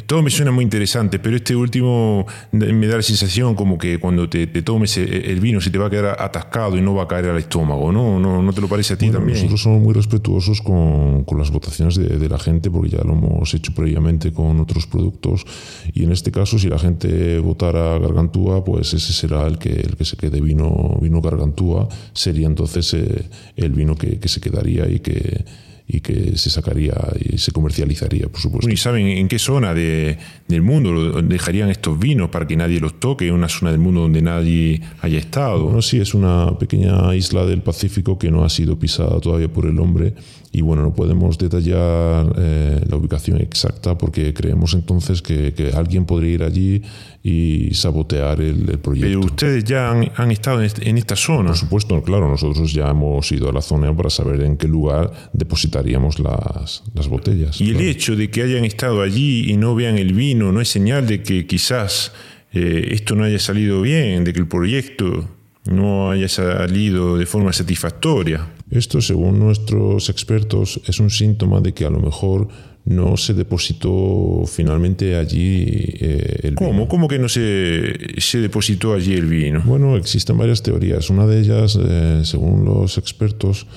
todo 0.05 0.21
me 0.21 0.29
suena 0.29 0.51
muy 0.51 0.63
interesante, 0.63 1.19
pero 1.19 1.35
este 1.35 1.55
último 1.55 2.25
me 2.51 2.87
da 2.87 2.97
la 2.97 3.01
sensación 3.01 3.55
como 3.55 3.77
que 3.77 3.99
cuando 3.99 4.29
te, 4.29 4.47
tomes 4.61 4.97
el 4.97 5.39
vino 5.39 5.61
se 5.61 5.71
te 5.71 5.77
va 5.77 5.87
a 5.87 5.89
quedar 5.89 6.17
atascado 6.19 6.77
y 6.77 6.81
no 6.81 6.93
va 6.93 7.03
a 7.03 7.07
caer 7.07 7.27
al 7.27 7.37
estómago, 7.37 7.91
¿no? 7.91 8.19
¿No, 8.19 8.41
no 8.41 8.53
te 8.53 8.61
lo 8.61 8.67
parece 8.67 8.93
a 8.93 8.97
ti 8.97 9.09
también? 9.09 9.37
Nosotros 9.37 9.61
somos 9.61 9.81
muy 9.81 9.93
respetuosos 9.93 10.61
con, 10.61 11.23
con 11.23 11.37
las 11.37 11.51
votaciones 11.51 11.95
de, 11.95 12.17
de, 12.17 12.29
la 12.29 12.37
gente, 12.37 12.69
porque 12.69 12.89
ya 12.89 13.03
lo 13.03 13.13
hemos 13.13 13.53
hecho 13.53 13.73
previamente 13.73 14.31
con 14.31 14.59
otros 14.59 14.85
productos, 14.87 15.45
y 15.93 16.03
en 16.03 16.11
este 16.11 16.31
caso, 16.31 16.59
si 16.59 16.67
la 16.67 16.77
gente 16.77 17.39
votara 17.39 17.97
Gargantúa, 17.99 18.63
pues 18.63 18.93
ese 18.93 19.13
será 19.13 19.47
el 19.47 19.57
que, 19.57 19.71
el 19.71 19.95
que 19.95 20.05
se 20.05 20.17
quede 20.17 20.41
vino, 20.41 20.97
vino 21.01 21.21
Gargantúa, 21.21 21.87
sería 22.13 22.47
entonces 22.47 22.93
eh, 22.93 23.25
el 23.55 23.71
vino 23.71 23.95
que, 23.95 24.19
que 24.19 24.27
se 24.27 24.41
quedaría 24.41 24.88
ahí 24.89 24.99
que, 24.99 25.45
y 25.87 26.01
que 26.01 26.37
se 26.37 26.49
sacaría 26.49 26.93
y 27.19 27.39
se 27.39 27.51
comercializaría, 27.51 28.27
por 28.27 28.39
supuesto. 28.39 28.69
¿Y 28.69 28.77
saben 28.77 29.07
en 29.07 29.27
qué 29.27 29.39
zona 29.39 29.73
de, 29.73 30.17
del 30.47 30.61
mundo 30.61 31.21
dejarían 31.21 31.69
estos 31.69 31.97
vinos 31.97 32.29
para 32.29 32.45
que 32.45 32.55
nadie 32.55 32.79
los 32.79 32.99
toque? 32.99 33.27
¿En 33.27 33.33
una 33.33 33.49
zona 33.49 33.71
del 33.71 33.79
mundo 33.79 34.01
donde 34.01 34.21
nadie 34.21 34.81
haya 35.01 35.17
estado? 35.17 35.63
Bueno, 35.63 35.81
sí, 35.81 35.99
es 35.99 36.13
una 36.13 36.57
pequeña 36.59 37.15
isla 37.15 37.45
del 37.45 37.63
Pacífico 37.63 38.19
que 38.19 38.29
no 38.29 38.43
ha 38.43 38.49
sido 38.49 38.77
pisada 38.77 39.19
todavía 39.19 39.51
por 39.51 39.65
el 39.65 39.79
hombre 39.79 40.13
y 40.51 40.61
bueno, 40.61 40.81
no 40.81 40.93
podemos 40.93 41.37
detallar 41.37 42.33
eh, 42.37 42.81
la 42.87 42.95
ubicación 42.97 43.39
exacta 43.39 43.97
porque 43.97 44.33
creemos 44.33 44.73
entonces 44.73 45.21
que, 45.21 45.53
que, 45.53 45.71
alguien 45.71 46.05
podría 46.05 46.33
ir 46.33 46.43
allí 46.43 46.81
y 47.21 47.73
sabotear 47.75 48.41
el, 48.41 48.67
el 48.67 48.79
proyecto. 48.79 49.07
Pero 49.07 49.19
ustedes 49.19 49.63
ya 49.63 49.91
han, 49.91 50.11
han 50.15 50.31
estado 50.31 50.59
en, 50.59 50.65
este, 50.65 50.89
en, 50.89 50.97
esta 50.97 51.15
zona. 51.15 51.49
Por 51.49 51.57
supuesto, 51.57 52.01
claro, 52.01 52.27
nosotros 52.27 52.73
ya 52.73 52.89
hemos 52.89 53.31
ido 53.31 53.49
a 53.49 53.53
la 53.53 53.61
zona 53.61 53.95
para 53.95 54.09
saber 54.09 54.41
en 54.41 54.57
qué 54.57 54.67
lugar 54.67 55.29
depositaríamos 55.33 56.17
las, 56.19 56.83
las 56.95 57.07
botellas. 57.07 57.61
Y 57.61 57.65
claro. 57.65 57.79
el 57.79 57.89
hecho 57.89 58.15
de 58.15 58.31
que 58.31 58.41
hayan 58.41 58.65
estado 58.65 59.03
allí 59.03 59.51
y 59.51 59.57
no 59.57 59.75
vean 59.75 59.99
el 59.99 60.13
vino 60.13 60.51
no 60.51 60.61
es 60.61 60.69
señal 60.69 61.05
de 61.05 61.21
que 61.21 61.45
quizás 61.45 62.11
eh, 62.53 62.89
esto 62.91 63.13
no 63.15 63.23
haya 63.23 63.39
salido 63.39 63.81
bien, 63.81 64.23
de 64.23 64.33
que 64.33 64.39
el 64.39 64.47
proyecto 64.47 65.29
no 65.65 66.09
haya 66.09 66.27
salido 66.27 67.17
de 67.17 67.27
forma 67.27 67.53
satisfactoria. 67.53 68.47
Esto, 68.71 69.01
según 69.01 69.39
nuestros 69.39 70.09
expertos, 70.09 70.79
es 70.85 70.99
un 70.99 71.09
síntoma 71.09 71.59
de 71.61 71.73
que 71.73 71.85
a 71.85 71.89
lo 71.89 71.99
mejor 71.99 72.47
no 72.85 73.17
se 73.17 73.33
depositó 73.33 74.43
finalmente 74.47 75.15
allí 75.15 75.63
eh, 75.67 76.39
el 76.43 76.55
¿Cómo? 76.55 76.71
vino. 76.71 76.87
¿Cómo 76.87 77.07
que 77.07 77.19
no 77.19 77.29
se, 77.29 77.93
se, 78.17 78.39
depositó 78.39 78.93
allí 78.93 79.13
el 79.13 79.25
vino? 79.25 79.61
Bueno, 79.65 79.95
existen 79.97 80.37
varias 80.37 80.63
teorías. 80.63 81.09
Una 81.09 81.27
de 81.27 81.39
ellas, 81.39 81.77
eh, 81.81 82.21
según 82.23 82.65
los 82.65 82.97
expertos, 82.97 83.67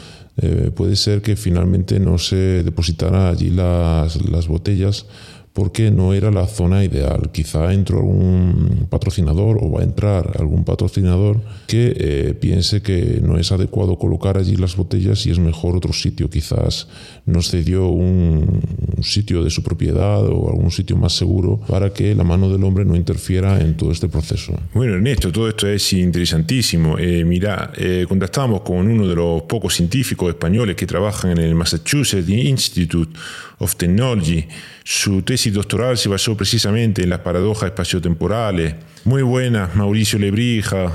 eh, 0.40 0.70
puede 0.74 0.96
ser 0.96 1.20
que 1.20 1.36
finalmente 1.36 2.00
no 2.00 2.16
se 2.16 2.62
depositara 2.62 3.28
allí 3.28 3.50
las, 3.50 4.22
las 4.30 4.46
botellas 4.46 5.06
porque 5.52 5.90
no 5.90 6.14
era 6.14 6.30
la 6.30 6.46
zona 6.46 6.84
ideal. 6.84 7.30
Quizá 7.32 7.72
entró 7.72 7.98
algún 7.98 8.86
patrocinador 8.88 9.58
o 9.60 9.70
va 9.70 9.80
a 9.80 9.84
entrar 9.84 10.36
algún 10.38 10.64
patrocinador 10.64 11.40
que 11.66 11.94
eh, 11.96 12.34
piense 12.34 12.80
que 12.82 13.20
no 13.22 13.38
es 13.38 13.52
adecuado 13.52 13.98
colocar 13.98 14.38
allí 14.38 14.56
las 14.56 14.76
botellas 14.76 15.26
y 15.26 15.30
es 15.30 15.38
mejor 15.38 15.76
otro 15.76 15.92
sitio. 15.92 16.30
Quizás 16.30 16.88
nos 17.26 17.50
cedió 17.50 17.88
un, 17.88 18.62
un 18.96 19.04
sitio 19.04 19.44
de 19.44 19.50
su 19.50 19.62
propiedad 19.62 20.24
o 20.26 20.48
algún 20.48 20.70
sitio 20.70 20.96
más 20.96 21.12
seguro 21.12 21.60
para 21.68 21.92
que 21.92 22.14
la 22.14 22.24
mano 22.24 22.48
del 22.48 22.64
hombre 22.64 22.84
no 22.84 22.96
interfiera 22.96 23.60
en 23.60 23.76
todo 23.76 23.92
este 23.92 24.08
proceso. 24.08 24.58
Bueno, 24.72 24.94
Ernesto, 24.94 25.30
todo 25.30 25.48
esto 25.48 25.68
es 25.68 25.92
interesantísimo. 25.92 26.98
Eh, 26.98 27.24
mira, 27.24 27.72
eh, 27.76 28.06
contactamos 28.08 28.62
con 28.62 28.88
uno 28.88 29.06
de 29.06 29.14
los 29.14 29.42
pocos 29.42 29.74
científicos 29.74 30.28
españoles 30.30 30.76
que 30.76 30.86
trabajan 30.86 31.32
en 31.32 31.38
el 31.38 31.54
Massachusetts 31.54 32.28
Institute 32.28 33.12
of 33.58 33.76
Technology. 33.76 34.46
Su 34.84 35.22
tesis 35.42 35.54
doctoral 35.54 35.98
se 35.98 36.08
basó 36.08 36.36
precisamente 36.36 37.02
en 37.02 37.10
las 37.10 37.18
paradojas 37.18 37.64
espaciotemporales. 37.64 38.76
Muy 39.02 39.22
buenas, 39.22 39.74
Mauricio 39.74 40.16
Lebrija. 40.16 40.92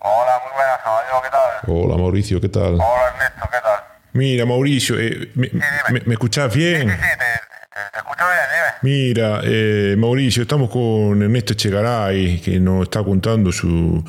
Hola, 0.00 0.42
muy 0.44 0.52
buenas, 0.52 0.80
Mauricio, 0.84 1.22
¿qué 1.22 1.30
tal? 1.30 1.50
Hola, 1.66 1.96
Mauricio, 1.96 2.40
¿qué 2.42 2.48
tal? 2.50 2.74
Hola, 2.74 3.14
Ernesto, 3.14 3.48
¿qué 3.50 3.58
tal? 3.62 3.84
Mira, 4.12 4.44
Mauricio, 4.44 4.98
eh, 4.98 5.30
me, 5.34 5.46
dime. 5.46 5.64
me, 5.92 6.00
¿me, 6.00 6.12
escuchás 6.12 6.54
bien? 6.54 6.90
Sí, 6.90 6.94
sí, 6.94 7.00
te, 7.00 7.57
Mira, 8.82 9.40
eh, 9.44 9.96
Mauricio, 9.98 10.42
estamos 10.42 10.70
con 10.70 11.20
Ernesto 11.20 11.52
Echegaray, 11.52 12.40
que 12.40 12.60
nos 12.60 12.84
está 12.84 13.02
contando 13.02 13.50
su, 13.50 14.04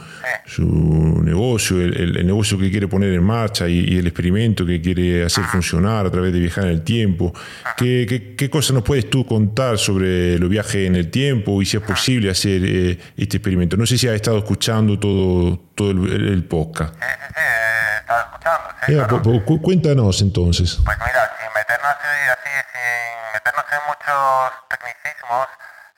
su 0.46 1.22
negocio, 1.24 1.82
el, 1.82 2.26
negocio 2.26 2.58
que 2.60 2.70
quiere 2.70 2.88
poner 2.88 3.14
en 3.14 3.24
marcha 3.24 3.68
y, 3.68 3.80
y, 3.80 3.98
el 3.98 4.08
experimento 4.08 4.66
que 4.66 4.80
quiere 4.82 5.26
hacer 5.26 5.44
funcionar 5.46 6.06
a 6.06 6.12
través 6.12 6.32
de 6.34 6.40
viajar 6.40 6.66
en 6.66 6.70
el 6.72 6.82
tiempo. 6.84 7.34
¿Qué, 7.78 8.06
qué, 8.08 8.36
qué 8.36 8.50
cosas 8.50 8.74
nos 8.74 8.84
puedes 8.84 9.10
tú 9.10 9.26
contar 9.26 9.78
sobre 9.80 10.38
los 10.38 10.50
viajes 10.50 10.88
en 10.88 10.96
el 10.96 11.10
tiempo 11.10 11.62
y 11.62 11.66
si 11.66 11.78
es 11.78 11.84
posible 11.84 12.30
hacer 12.30 12.62
eh, 12.64 13.00
este 13.18 13.38
experimento? 13.38 13.76
No 13.76 13.86
sé 13.88 13.98
si 13.98 14.08
has 14.08 14.14
estado 14.16 14.38
escuchando 14.38 15.00
todo, 15.00 15.58
todo 15.74 15.92
el, 15.92 16.28
el 16.28 16.44
podcast. 16.44 16.94
Sí, 16.94 17.00
sí, 17.02 17.26
sí, 17.28 17.34
eh, 17.40 18.00
estaba 18.02 18.22
escuchando. 18.22 18.60
Sí, 18.86 18.92
Mira, 18.92 19.08
claro. 19.08 19.24
cu- 19.24 19.44
cu- 19.46 19.62
cuéntanos 19.62 20.22
entonces. 20.22 20.80
Pues 20.86 20.98
mira, 21.00 21.32
así, 22.10 22.50
sin 22.74 23.34
meternos 23.34 23.66
en 23.72 23.82
muchos 23.88 24.68
tecnicismos, 24.70 25.48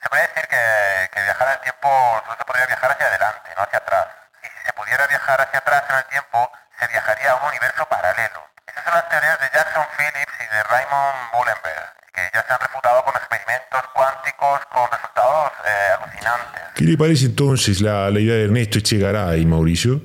se 0.02 0.08
puede 0.08 0.22
decir 0.28 0.46
que, 0.48 1.10
que 1.12 1.22
viajar 1.22 1.48
el 1.52 1.60
tiempo 1.60 1.88
solo 2.24 2.36
se 2.36 2.44
podría 2.44 2.66
viajar 2.66 2.90
hacia 2.92 3.06
adelante, 3.06 3.50
no 3.56 3.62
hacia 3.62 3.78
atrás. 3.78 4.06
Y 4.42 4.46
si 4.46 4.66
se 4.66 4.72
pudiera 4.72 5.06
viajar 5.06 5.40
hacia 5.40 5.58
atrás 5.58 5.84
en 5.88 5.96
el 5.96 6.04
tiempo, 6.06 6.50
se 6.78 6.86
viajaría 6.88 7.30
a 7.32 7.34
un 7.36 7.48
universo 7.48 7.86
paralelo. 7.86 8.40
Esas 8.66 8.84
son 8.84 8.94
las 8.94 9.08
teorías 9.08 9.40
de 9.40 9.50
Jackson 9.54 9.86
Phillips 9.96 10.34
y 10.40 10.46
de 10.54 10.62
Raymond 10.64 11.16
Mullenberg, 11.32 11.92
que 12.12 12.30
ya 12.34 12.42
se 12.42 12.52
han 12.52 12.60
refutado 12.60 13.04
con 13.04 13.14
experimentos 13.16 13.82
cuánticos 13.94 14.60
con 14.66 14.90
resultados 14.90 15.52
eh, 15.64 15.88
alucinantes. 16.00 16.62
¿Qué 16.74 16.84
le 16.84 16.98
parece 16.98 17.26
entonces 17.26 17.80
la, 17.80 18.10
la 18.10 18.18
idea 18.18 18.36
de 18.36 18.44
Ernesto 18.44 18.78
Echegaray, 18.78 19.44
Mauricio? 19.46 20.00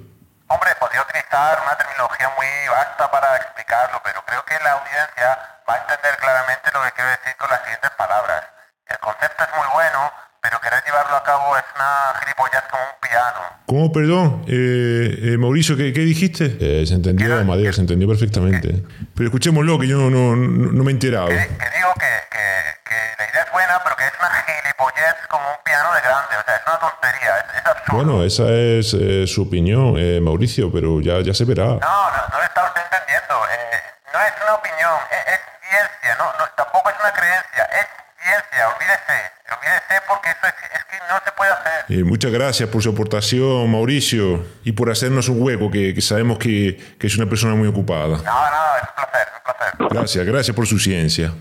Hombre, 0.48 0.76
podría 0.80 1.02
utilizar 1.02 1.60
una 1.62 1.76
terminología 1.76 2.30
muy 2.38 2.48
vasta 2.70 3.10
para 3.12 3.36
explicarlo, 3.38 4.02
pero 4.04 4.24
creo 4.26 4.46
que 4.46 4.58
la 4.64 4.72
audiencia 4.74 5.57
va 5.70 5.74
a 5.76 5.78
entender 5.82 6.16
claramente 6.18 6.70
lo 6.74 6.82
que 6.84 6.92
quiero 6.94 7.10
decir 7.12 7.36
con 7.38 7.50
las 7.50 7.62
siguientes 7.64 7.92
palabras. 7.98 8.44
El 8.88 8.98
concepto 9.00 9.44
es 9.44 9.50
muy 9.58 9.68
bueno, 9.74 10.12
pero 10.42 10.60
querer 10.62 10.84
llevarlo 10.86 11.16
a 11.18 11.24
cabo 11.24 11.58
es 11.58 11.64
una 11.76 12.14
gilipollez 12.22 12.64
como 12.72 12.84
un 12.84 13.00
piano. 13.02 13.40
¿Cómo, 13.68 13.92
perdón? 13.92 14.46
Eh, 14.48 15.34
eh, 15.34 15.38
Mauricio, 15.38 15.76
¿qué, 15.76 15.92
qué 15.92 16.02
dijiste? 16.02 16.56
Eh, 16.62 16.86
se 16.88 16.94
entendió, 16.94 17.38
Amadeo, 17.38 17.74
se 17.74 17.82
entendió 17.82 18.08
perfectamente. 18.08 18.84
Pero 19.16 19.28
escuchémoslo, 19.28 19.78
que 19.78 19.88
yo 19.88 19.98
no, 19.98 20.10
no, 20.10 20.36
no- 20.38 20.72
no 20.72 20.84
me 20.84 20.92
he 20.92 20.96
enterado. 20.96 21.28
Que, 21.28 21.36
que 21.36 21.68
digo 21.76 21.92
que, 22.00 22.12
que, 22.32 22.46
que 22.88 22.96
la 23.18 23.30
idea 23.30 23.44
es 23.44 23.52
buena, 23.52 23.82
pero 23.84 23.96
que 23.98 24.06
es 24.06 24.14
una 24.18 24.30
gilipollez 24.32 25.16
como 25.28 25.52
un 25.52 25.58
piano 25.66 25.94
de 25.94 26.00
grande. 26.02 26.36
O 26.40 26.44
sea, 26.48 26.56
es 26.56 26.62
una 26.66 26.80
tontería, 26.80 27.38
es, 27.44 27.60
es 27.60 27.66
absurdo. 27.68 27.98
Bueno, 27.98 28.24
esa 28.24 28.44
es 28.48 28.94
eh, 28.94 29.28
su 29.28 29.44
opinión, 29.44 29.96
eh, 29.98 30.22
Mauricio, 30.24 30.72
pero 30.72 31.02
ya, 31.02 31.20
ya 31.20 31.34
se 31.34 31.44
verá. 31.44 31.66
No, 31.66 31.76
no, 31.76 32.22
no 32.32 32.38
lo 32.38 32.44
está 32.44 32.64
usted 32.64 32.82
entendiendo. 32.88 33.36
Eh, 33.52 33.78
no 34.14 34.20
es 34.22 34.34
una 34.42 34.54
opinión, 34.56 34.96
es, 35.12 35.34
es 35.34 35.40
ciencia, 35.70 36.16
no, 36.18 36.26
no, 36.26 36.46
tampoco 36.56 36.90
es 36.90 36.96
una 37.00 37.12
creencia, 37.12 37.64
es 37.80 37.88
ciencia, 38.22 38.68
olvídese, 38.70 39.18
olvídese 39.52 39.96
porque 40.08 40.30
eso 40.30 40.48
es, 40.48 40.56
es 40.78 40.84
que 40.86 40.98
no 41.10 41.20
se 41.24 41.32
puede 41.32 41.52
hacer. 41.52 41.86
Eh, 41.90 42.04
muchas 42.04 42.32
gracias 42.32 42.70
por 42.70 42.82
su 42.82 42.90
aportación, 42.90 43.72
Mauricio, 43.72 44.46
y 44.64 44.72
por 44.72 44.90
hacernos 44.90 45.30
un 45.30 45.42
hueco, 45.42 45.70
que, 45.72 45.94
que 45.94 46.02
sabemos 46.02 46.38
que, 46.38 46.78
que 47.00 47.08
es 47.08 47.18
una 47.18 47.28
persona 47.28 47.56
muy 47.56 47.68
ocupada. 47.68 48.18
No, 48.18 48.24
no, 48.24 48.62
es 48.78 48.84
un 48.84 48.96
placer, 48.96 49.28
es 49.28 49.36
un 49.36 49.44
placer. 49.44 49.98
Gracias, 49.98 50.26
gracias 50.26 50.56
por 50.56 50.68
su 50.68 50.80
ciencia. 50.80 51.34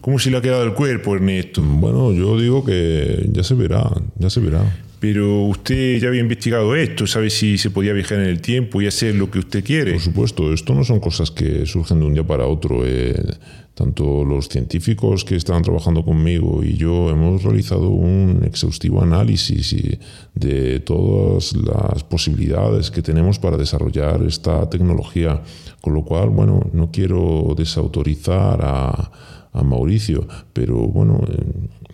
¿Cómo 0.00 0.18
se 0.18 0.30
le 0.30 0.36
ha 0.36 0.42
quedado 0.42 0.64
el 0.64 0.74
cuerpo, 0.74 1.14
Ernesto? 1.14 1.62
Bueno, 1.62 2.12
yo 2.12 2.38
digo 2.38 2.62
que 2.62 3.24
ya 3.30 3.42
se 3.42 3.54
verá, 3.54 3.84
ya 4.16 4.28
se 4.28 4.40
verá. 4.40 4.60
Pero 5.00 5.42
usted 5.42 5.98
ya 6.00 6.08
había 6.08 6.20
investigado 6.20 6.74
esto, 6.74 7.06
sabe 7.06 7.28
si 7.30 7.58
se 7.58 7.70
podía 7.70 7.92
viajar 7.92 8.20
en 8.20 8.28
el 8.28 8.40
tiempo 8.40 8.80
y 8.80 8.86
hacer 8.86 9.14
lo 9.14 9.30
que 9.30 9.40
usted 9.40 9.62
quiere. 9.62 9.92
Por 9.92 10.00
supuesto, 10.00 10.52
esto 10.52 10.74
no 10.74 10.84
son 10.84 11.00
cosas 11.00 11.30
que 11.30 11.66
surgen 11.66 12.00
de 12.00 12.06
un 12.06 12.14
día 12.14 12.26
para 12.26 12.46
otro. 12.46 12.86
eh. 12.86 13.14
Tanto 13.74 14.24
los 14.24 14.48
científicos 14.48 15.24
que 15.24 15.34
estaban 15.34 15.64
trabajando 15.64 16.04
conmigo 16.04 16.62
y 16.62 16.76
yo 16.76 17.10
hemos 17.10 17.42
realizado 17.42 17.88
un 17.88 18.44
exhaustivo 18.44 19.02
análisis 19.02 19.74
de 20.32 20.78
todas 20.78 21.56
las 21.56 22.04
posibilidades 22.04 22.92
que 22.92 23.02
tenemos 23.02 23.40
para 23.40 23.56
desarrollar 23.56 24.22
esta 24.22 24.70
tecnología. 24.70 25.42
Con 25.80 25.92
lo 25.92 26.04
cual, 26.04 26.30
bueno, 26.30 26.70
no 26.72 26.92
quiero 26.92 27.52
desautorizar 27.56 28.60
a, 28.62 29.10
a 29.54 29.62
Mauricio, 29.62 30.26
pero 30.52 30.76
bueno, 30.88 31.20
eh, 31.28 31.42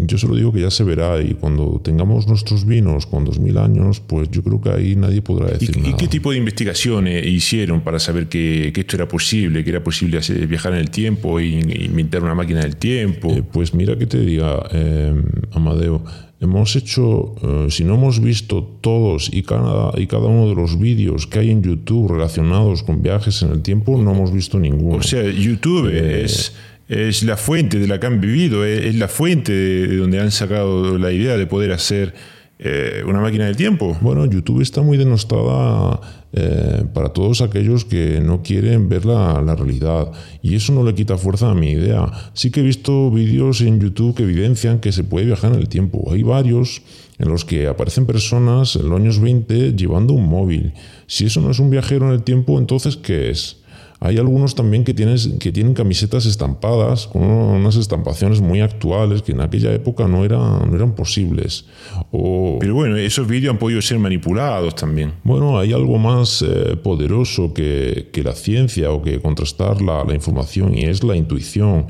yo 0.06 0.16
solo 0.18 0.34
digo 0.34 0.50
que 0.50 0.62
ya 0.62 0.70
se 0.70 0.82
verá 0.82 1.20
y 1.22 1.34
cuando 1.34 1.78
tengamos 1.84 2.26
nuestros 2.26 2.64
vinos 2.64 3.04
con 3.06 3.24
2000 3.26 3.58
años, 3.58 4.00
pues 4.00 4.30
yo 4.30 4.42
creo 4.42 4.60
que 4.60 4.70
ahí 4.70 4.96
nadie 4.96 5.20
podrá 5.20 5.48
¿Y, 5.48 5.52
decir 5.52 5.76
y 5.76 5.80
nada. 5.82 5.96
qué 5.98 6.08
tipo 6.08 6.30
de 6.32 6.38
investigaciones 6.38 7.26
hicieron 7.26 7.82
para 7.82 7.98
saber 7.98 8.28
que, 8.28 8.72
que 8.74 8.80
esto 8.80 8.96
era 8.96 9.06
posible, 9.06 9.62
que 9.62 9.70
era 9.70 9.84
posible 9.84 10.16
hacer- 10.18 10.46
viajar 10.46 10.72
en 10.72 10.78
el 10.80 10.90
tiempo 10.90 11.38
e 11.38 11.46
inventar 11.84 12.22
una 12.22 12.34
máquina 12.34 12.60
del 12.60 12.76
tiempo? 12.76 13.30
Eh, 13.30 13.42
pues 13.42 13.74
mira 13.74 13.96
que 13.98 14.06
te 14.06 14.18
diga, 14.20 14.66
eh, 14.72 15.14
Amadeo, 15.52 16.02
hemos 16.40 16.74
hecho, 16.76 17.34
eh, 17.42 17.66
si 17.68 17.84
no 17.84 17.96
hemos 17.96 18.20
visto 18.22 18.64
todos 18.80 19.28
y 19.30 19.42
cada, 19.42 19.92
y 20.00 20.06
cada 20.06 20.24
uno 20.28 20.48
de 20.48 20.54
los 20.54 20.78
vídeos 20.78 21.26
que 21.26 21.40
hay 21.40 21.50
en 21.50 21.62
YouTube 21.62 22.10
relacionados 22.10 22.82
con 22.82 23.02
viajes 23.02 23.42
en 23.42 23.50
el 23.50 23.60
tiempo, 23.60 24.00
no 24.00 24.12
hemos 24.12 24.32
visto 24.32 24.58
ninguno. 24.58 24.96
o 24.96 25.02
sea, 25.02 25.22
YouTube 25.30 25.88
es, 25.94 26.54
es 26.90 27.22
la 27.22 27.36
fuente 27.36 27.78
de 27.78 27.86
la 27.86 28.00
que 28.00 28.06
han 28.08 28.20
vivido, 28.20 28.64
es, 28.64 28.96
la 28.96 29.06
fuente 29.06 29.52
de, 29.52 29.86
de 29.86 29.96
donde 29.96 30.20
han 30.20 30.32
sacado 30.32 30.98
la 30.98 31.12
idea 31.12 31.36
de 31.36 31.46
poder 31.46 31.70
hacer 31.70 32.12
eh, 32.58 33.04
una 33.06 33.20
máquina 33.20 33.46
del 33.46 33.56
tiempo. 33.56 33.96
Bueno, 34.00 34.26
YouTube 34.26 34.60
está 34.60 34.82
muy 34.82 34.98
denostada 34.98 36.00
eh, 36.32 36.84
para 36.92 37.10
todos 37.10 37.42
aquellos 37.42 37.84
que 37.84 38.20
no 38.20 38.42
quieren 38.42 38.88
ver 38.88 39.06
la, 39.06 39.40
la 39.40 39.54
realidad 39.54 40.10
y 40.42 40.56
eso 40.56 40.72
no 40.72 40.82
le 40.82 40.94
quita 40.94 41.16
fuerza 41.16 41.50
a 41.50 41.54
mi 41.54 41.70
idea. 41.70 42.10
Sí 42.34 42.50
que 42.50 42.58
he 42.58 42.64
visto 42.64 43.10
vídeos 43.12 43.60
en 43.60 43.80
YouTube 43.80 44.16
que 44.16 44.24
evidencian 44.24 44.80
que 44.80 44.90
se 44.90 45.04
puede 45.04 45.26
viajar 45.26 45.52
en 45.52 45.60
el 45.60 45.68
tiempo. 45.68 46.10
Hay 46.12 46.24
varios 46.24 46.82
en 47.18 47.28
los 47.28 47.44
que 47.44 47.68
aparecen 47.68 48.04
personas 48.04 48.74
en 48.74 48.88
los 48.88 48.98
años 48.98 49.20
20 49.20 49.74
llevando 49.74 50.12
un 50.12 50.28
móvil. 50.28 50.72
Si 51.06 51.26
eso 51.26 51.40
no 51.40 51.52
es 51.52 51.60
un 51.60 51.70
viajero 51.70 52.08
en 52.08 52.14
el 52.14 52.24
tiempo, 52.24 52.58
entonces 52.58 52.96
¿qué 52.96 53.30
es? 53.30 53.60
Hay 54.02 54.16
algunos 54.16 54.54
también 54.54 54.82
que, 54.82 54.94
tienes, 54.94 55.28
que 55.38 55.52
tienen 55.52 55.74
camisetas 55.74 56.24
estampadas 56.24 57.06
con 57.06 57.22
unas 57.22 57.76
estampaciones 57.76 58.40
muy 58.40 58.62
actuales 58.62 59.20
que 59.20 59.32
en 59.32 59.42
aquella 59.42 59.74
época 59.74 60.08
no 60.08 60.24
eran, 60.24 60.70
no 60.70 60.74
eran 60.74 60.94
posibles. 60.94 61.66
O, 62.10 62.56
Pero 62.60 62.74
bueno, 62.74 62.96
esos 62.96 63.28
vídeos 63.28 63.52
han 63.52 63.58
podido 63.58 63.82
ser 63.82 63.98
manipulados 63.98 64.74
también. 64.74 65.12
bueno, 65.22 65.58
hay 65.58 65.74
algo 65.74 65.98
más 65.98 66.40
eh, 66.40 66.76
poderoso 66.82 67.52
que, 67.52 68.08
que 68.10 68.22
la 68.22 68.32
ciencia 68.32 68.90
o 68.90 69.02
que 69.02 69.20
contrastar 69.20 69.82
la, 69.82 70.02
la 70.04 70.14
información 70.14 70.74
y 70.74 70.84
es 70.84 71.04
la 71.04 71.14
intuición. 71.14 71.86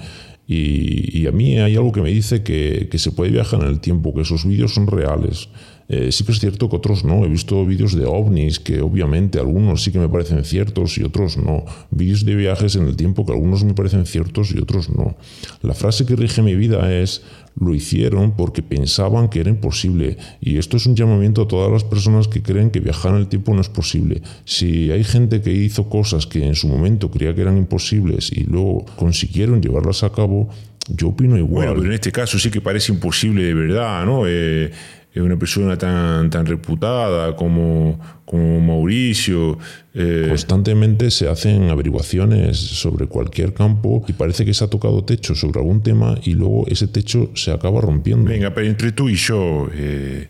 Y, 0.48 1.16
y 1.16 1.28
a 1.28 1.30
mí 1.30 1.58
hay 1.60 1.76
algo 1.76 1.92
que 1.92 2.02
me 2.02 2.10
dice 2.10 2.42
que, 2.42 2.88
que 2.90 2.98
se 2.98 3.12
puede 3.12 3.30
viajar 3.30 3.60
en 3.62 3.68
el 3.68 3.78
tiempo, 3.78 4.12
que 4.12 4.22
esos 4.22 4.44
vídeos 4.44 4.74
son 4.74 4.88
reales. 4.88 5.48
Eh, 5.92 6.12
sí 6.12 6.22
que 6.22 6.30
es 6.30 6.38
cierto 6.38 6.70
que 6.70 6.76
otros 6.76 7.04
no. 7.04 7.24
He 7.24 7.28
visto 7.28 7.66
vídeos 7.66 7.96
de 7.96 8.06
ovnis 8.06 8.60
que 8.60 8.80
obviamente 8.80 9.40
algunos 9.40 9.82
sí 9.82 9.90
que 9.90 9.98
me 9.98 10.08
parecen 10.08 10.44
ciertos 10.44 10.96
y 10.98 11.02
otros 11.02 11.36
no. 11.36 11.64
Vídeos 11.90 12.24
de 12.24 12.36
viajes 12.36 12.76
en 12.76 12.86
el 12.86 12.94
tiempo 12.94 13.26
que 13.26 13.32
algunos 13.32 13.64
me 13.64 13.74
parecen 13.74 14.06
ciertos 14.06 14.52
y 14.54 14.58
otros 14.58 14.88
no. 14.88 15.16
La 15.62 15.74
frase 15.74 16.06
que 16.06 16.14
rige 16.14 16.42
mi 16.42 16.54
vida 16.54 16.94
es 16.94 17.22
lo 17.58 17.74
hicieron 17.74 18.36
porque 18.36 18.62
pensaban 18.62 19.28
que 19.28 19.40
era 19.40 19.50
imposible. 19.50 20.16
Y 20.40 20.58
esto 20.58 20.76
es 20.76 20.86
un 20.86 20.94
llamamiento 20.94 21.42
a 21.42 21.48
todas 21.48 21.72
las 21.72 21.82
personas 21.82 22.28
que 22.28 22.40
creen 22.40 22.70
que 22.70 22.78
viajar 22.78 23.12
en 23.12 23.22
el 23.22 23.26
tiempo 23.26 23.52
no 23.52 23.60
es 23.60 23.68
posible. 23.68 24.22
Si 24.44 24.92
hay 24.92 25.02
gente 25.02 25.40
que 25.40 25.52
hizo 25.52 25.88
cosas 25.88 26.24
que 26.24 26.46
en 26.46 26.54
su 26.54 26.68
momento 26.68 27.10
creía 27.10 27.34
que 27.34 27.42
eran 27.42 27.56
imposibles 27.56 28.30
y 28.30 28.44
luego 28.44 28.86
consiguieron 28.94 29.60
llevarlas 29.60 30.04
a 30.04 30.12
cabo, 30.12 30.48
yo 30.88 31.08
opino 31.08 31.36
igual. 31.36 31.66
Bueno, 31.66 31.74
pero 31.74 31.86
en 31.86 31.92
este 31.92 32.12
caso 32.12 32.38
sí 32.38 32.48
que 32.50 32.60
parece 32.60 32.92
imposible 32.92 33.42
de 33.42 33.54
verdad, 33.54 34.06
¿no? 34.06 34.22
Eh, 34.26 34.70
una 35.16 35.36
persona 35.36 35.76
tan, 35.76 36.30
tan 36.30 36.46
reputada 36.46 37.34
como, 37.34 37.98
como 38.24 38.60
Mauricio. 38.60 39.58
eh, 39.92 40.26
Constantemente 40.28 41.10
se 41.10 41.28
hacen 41.28 41.68
averiguaciones 41.68 42.56
sobre 42.56 43.06
cualquier 43.06 43.52
campo 43.52 44.04
y 44.06 44.12
parece 44.12 44.44
que 44.44 44.54
se 44.54 44.62
ha 44.64 44.68
tocado 44.68 45.04
techo 45.04 45.34
sobre 45.34 45.58
algún 45.60 45.82
tema 45.82 46.16
y 46.22 46.34
luego 46.34 46.64
ese 46.68 46.86
techo 46.86 47.30
se 47.34 47.50
acaba 47.50 47.80
rompiendo. 47.80 48.30
venga, 48.30 48.54
pero 48.54 48.68
entre 48.68 48.92
tú 48.92 49.08
y 49.08 49.16
yo, 49.16 49.68
eh, 49.74 50.28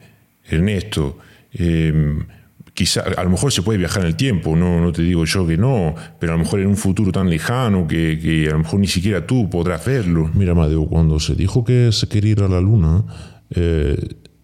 Ernesto, 0.49 1.19
eh, 1.53 2.19
quizá, 2.73 3.03
a 3.03 3.25
lo 3.25 3.31
mejor 3.31 3.53
se 3.53 3.61
puede 3.61 3.79
viajar 3.79 4.03
en 4.03 4.09
el 4.09 4.17
tiempo, 4.17 4.57
no, 4.57 4.81
no 4.81 4.93
te 4.93 5.03
digo 5.03 5.25
yo 5.27 5.47
que 5.47 5.59
no, 5.59 5.95
pero 6.19 6.33
a 6.33 6.37
lo 6.37 6.43
mejor 6.43 6.61
en 6.61 6.69
un 6.69 6.77
futuro 6.77 7.13
tan 7.13 7.29
lejano 7.29 7.87
que, 7.87 8.19
que 8.19 8.49
a 8.49 8.53
lo 8.53 8.61
mejor 8.61 8.81
ni 8.81 8.87
siquiera 8.87 9.27
tú 9.27 9.51
podrás 9.51 9.85
verlo. 9.85 10.31
Mira, 10.33 10.53
Amadeo, 10.53 10.87
cuando 10.87 11.21
se 11.21 11.35
dijo 11.35 11.65
que 11.65 11.93
se 11.93 12.09
quería 12.09 12.33
ir 12.33 12.43
a 12.43 12.49
la 12.49 12.61
luna, 12.63 13.05
eh, 13.51 13.97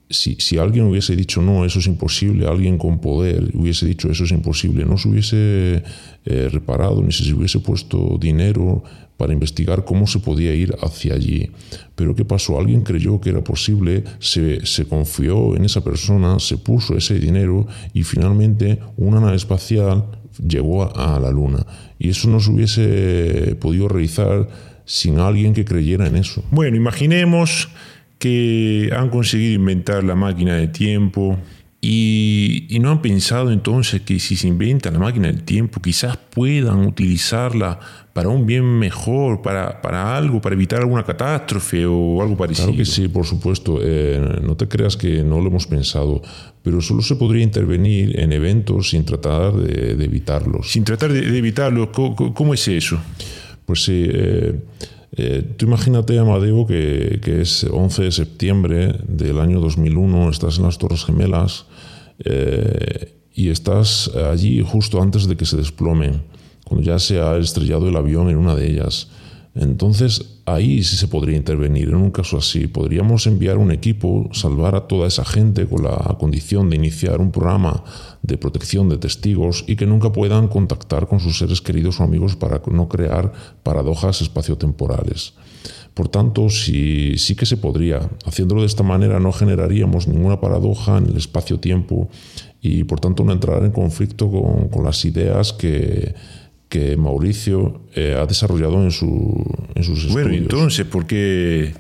si, 0.09 0.59
alguien 0.59 0.87
hubiese 0.87 1.17
dicho 1.17 1.43
no, 1.43 1.65
eso 1.65 1.81
es 1.81 1.87
imposible, 1.87 2.47
alguien 2.47 2.79
con 2.79 3.01
poder 3.01 3.51
hubiese 3.55 3.87
dicho 3.87 4.11
eso 4.11 4.25
es 4.25 4.31
imposible, 4.31 4.85
no 4.85 4.97
se 4.99 5.09
hubiese 5.09 5.83
eh, 6.25 6.49
reparado 6.53 7.03
ni 7.03 7.13
se 7.13 7.33
hubiese 7.33 7.59
puesto 7.59 8.17
dinero 8.21 8.85
para 9.17 9.33
investigar 9.33 9.85
cómo 9.85 10.07
se 10.07 10.21
podía 10.21 10.55
ir 10.55 10.77
hacia 10.83 11.15
allí. 11.15 11.51
Pero 11.95 12.15
¿qué 12.15 12.25
pasó? 12.25 12.59
Alguien 12.59 12.83
creyó 12.83 13.21
que 13.21 13.31
era 13.31 13.43
posible, 13.43 14.05
se, 14.19 14.61
confió 14.89 15.57
en 15.57 15.65
esa 15.65 15.83
persona, 15.83 16.39
se 16.39 16.59
puso 16.59 16.97
ese 16.97 17.19
dinero 17.19 17.67
y 17.95 18.03
finalmente 18.03 18.79
una 18.97 19.21
nave 19.21 19.37
espacial 19.37 20.05
llegó 20.47 20.95
a 20.95 21.19
la 21.19 21.31
luna. 21.31 21.67
Y 21.99 22.11
eso 22.11 22.29
no 22.29 22.41
se 22.41 22.51
hubiese 22.51 23.57
podido 23.59 23.89
realizar 23.89 24.49
sin 24.85 25.19
alguien 25.19 25.55
que 25.55 25.65
creyera 25.65 26.07
en 26.07 26.17
eso. 26.17 26.45
Bueno, 26.51 26.77
imaginemos 26.77 27.71
que 28.19 28.91
han 28.97 29.11
conseguido 29.11 29.55
inventar 29.55 30.05
la 30.05 30.15
máquina 30.15 30.55
de 30.55 30.69
tiempo 30.69 31.39
y, 31.81 32.67
y 32.69 32.79
no 32.81 32.91
han 32.91 33.03
pensado 33.03 33.53
entonces 33.53 34.01
que 34.01 34.19
si 34.19 34.37
se 34.37 34.49
inventa 34.49 34.91
la 34.91 34.99
máquina 34.99 35.29
del 35.29 35.43
tiempo 35.43 35.81
quizás 35.81 36.17
puedan 36.17 36.87
utilizarla 36.87 37.79
para 38.13 38.31
un 38.31 38.47
bien 38.47 38.65
mejor, 38.65 39.43
para, 39.43 39.83
para 39.83 40.17
algo, 40.17 40.41
para 40.41 40.55
evitar 40.55 40.81
alguna 40.81 41.05
catástrofe 41.05 41.85
o 41.85 42.23
algo 42.23 42.35
parecido. 42.35 42.69
Claro 42.69 42.79
que 42.79 42.87
sí, 42.87 43.09
por 43.09 43.27
supuesto. 43.27 43.79
Eh, 43.83 44.41
no 44.43 44.57
te 44.57 44.67
creas 44.69 44.97
que 44.97 45.23
no 45.23 45.39
lo 45.43 45.49
hemos 45.49 45.67
pensado, 45.67 46.23
pero 46.63 46.81
solo 46.81 47.03
se 47.03 47.17
podría 47.17 47.45
intervenir 47.45 48.19
en 48.19 48.33
eventos 48.33 48.89
sin 48.89 49.05
tratar 49.05 49.53
de, 49.53 49.97
de 49.97 50.05
evitarlos. 50.07 50.73
Sin 50.73 50.83
tratar 50.83 51.13
de, 51.13 51.21
de 51.21 51.39
evitarlo, 51.39 51.93
¿cómo, 51.93 52.33
cómo 52.33 52.55
es 52.55 52.67
eso? 52.69 52.99
Pues 53.67 53.85
sí, 53.85 54.07
eh, 54.09 54.55
eh, 55.17 55.43
tú 55.57 55.67
imagínate, 55.67 56.19
Amadeo, 56.19 56.67
que, 56.67 57.21
que, 57.23 57.41
es 57.41 57.65
11 57.65 58.03
de 58.03 58.13
septiembre 58.13 58.95
del 59.09 59.41
año 59.41 59.61
2001, 59.61 60.31
estás 60.31 60.59
en 60.59 60.65
las 60.65 60.79
Torres 60.79 61.05
Gemelas 61.05 61.67
eh, 62.25 63.15
y 63.35 63.49
estás 63.49 64.11
allí 64.15 64.63
justo 64.67 65.01
antes 65.01 65.27
de 65.27 65.37
que 65.37 65.47
se 65.47 65.57
desplomen, 65.57 66.23
cuando 66.65 66.85
ya 66.85 66.99
se 66.99 67.21
ha 67.21 67.37
estrellado 67.37 67.89
el 67.89 67.97
avión 67.97 68.29
en 68.29 68.37
una 68.37 68.55
de 68.55 68.71
ellas. 68.71 69.09
Entonces, 69.59 70.41
ahí 70.45 70.83
sí 70.83 70.97
se 70.97 71.09
podría 71.09 71.37
intervenir. 71.37 71.89
En 71.89 71.97
un 71.97 72.11
caso 72.11 72.37
así, 72.37 72.67
podríamos 72.67 73.27
enviar 73.27 73.57
un 73.57 73.71
equipo, 73.71 74.29
salvar 74.33 74.75
a 74.75 74.87
toda 74.87 75.09
esa 75.09 75.25
gente 75.25 75.67
con 75.67 75.85
la 75.85 76.17
condición 76.21 76.69
de 76.69 76.77
iniciar 76.77 77.23
un 77.23 77.33
programa 77.33 77.83
de 78.23 78.37
protección 78.37 78.91
de 78.91 78.99
testigos 78.99 79.65
y 79.67 79.77
que 79.77 79.87
nunca 79.87 80.13
puedan 80.13 80.49
contactar 80.49 81.09
con 81.09 81.21
sus 81.21 81.39
seres 81.39 81.63
queridos 81.63 82.01
o 82.01 82.05
amigos 82.05 82.37
para 82.37 82.61
no 82.71 82.87
crear 82.89 83.33
paradojas 83.63 84.21
espaciotemporales. 84.21 85.33
Por 85.95 86.09
tanto, 86.09 86.51
sí, 86.51 87.17
sí 87.17 87.35
que 87.35 87.47
se 87.47 87.57
podría. 87.57 88.11
Haciéndolo 88.27 88.61
de 88.61 88.67
esta 88.67 88.83
manera 88.83 89.19
no 89.21 89.33
generaríamos 89.33 90.07
ninguna 90.07 90.39
paradoja 90.39 90.99
en 90.99 91.07
el 91.07 91.17
espacio-tiempo 91.17 92.11
y 92.61 92.85
por 92.85 93.01
tanto 93.01 93.25
no 93.25 93.33
entrar 93.33 93.65
en 93.65 93.71
conflicto 93.71 94.31
con, 94.31 94.69
con 94.69 94.85
las 94.85 95.03
ideas 95.07 95.55
que, 95.55 96.15
que 96.69 96.97
Mauricio 96.97 97.83
eh, 97.95 98.17
ha 98.21 98.27
desarrollado 98.27 98.83
en, 98.83 98.91
su, 98.91 99.45
en 99.75 99.85
sus 99.85 100.13
bueno, 100.13 100.29
estudios. 100.29 100.43
entonces, 100.43 100.87
¿por 100.87 101.07
qué, 101.07 101.73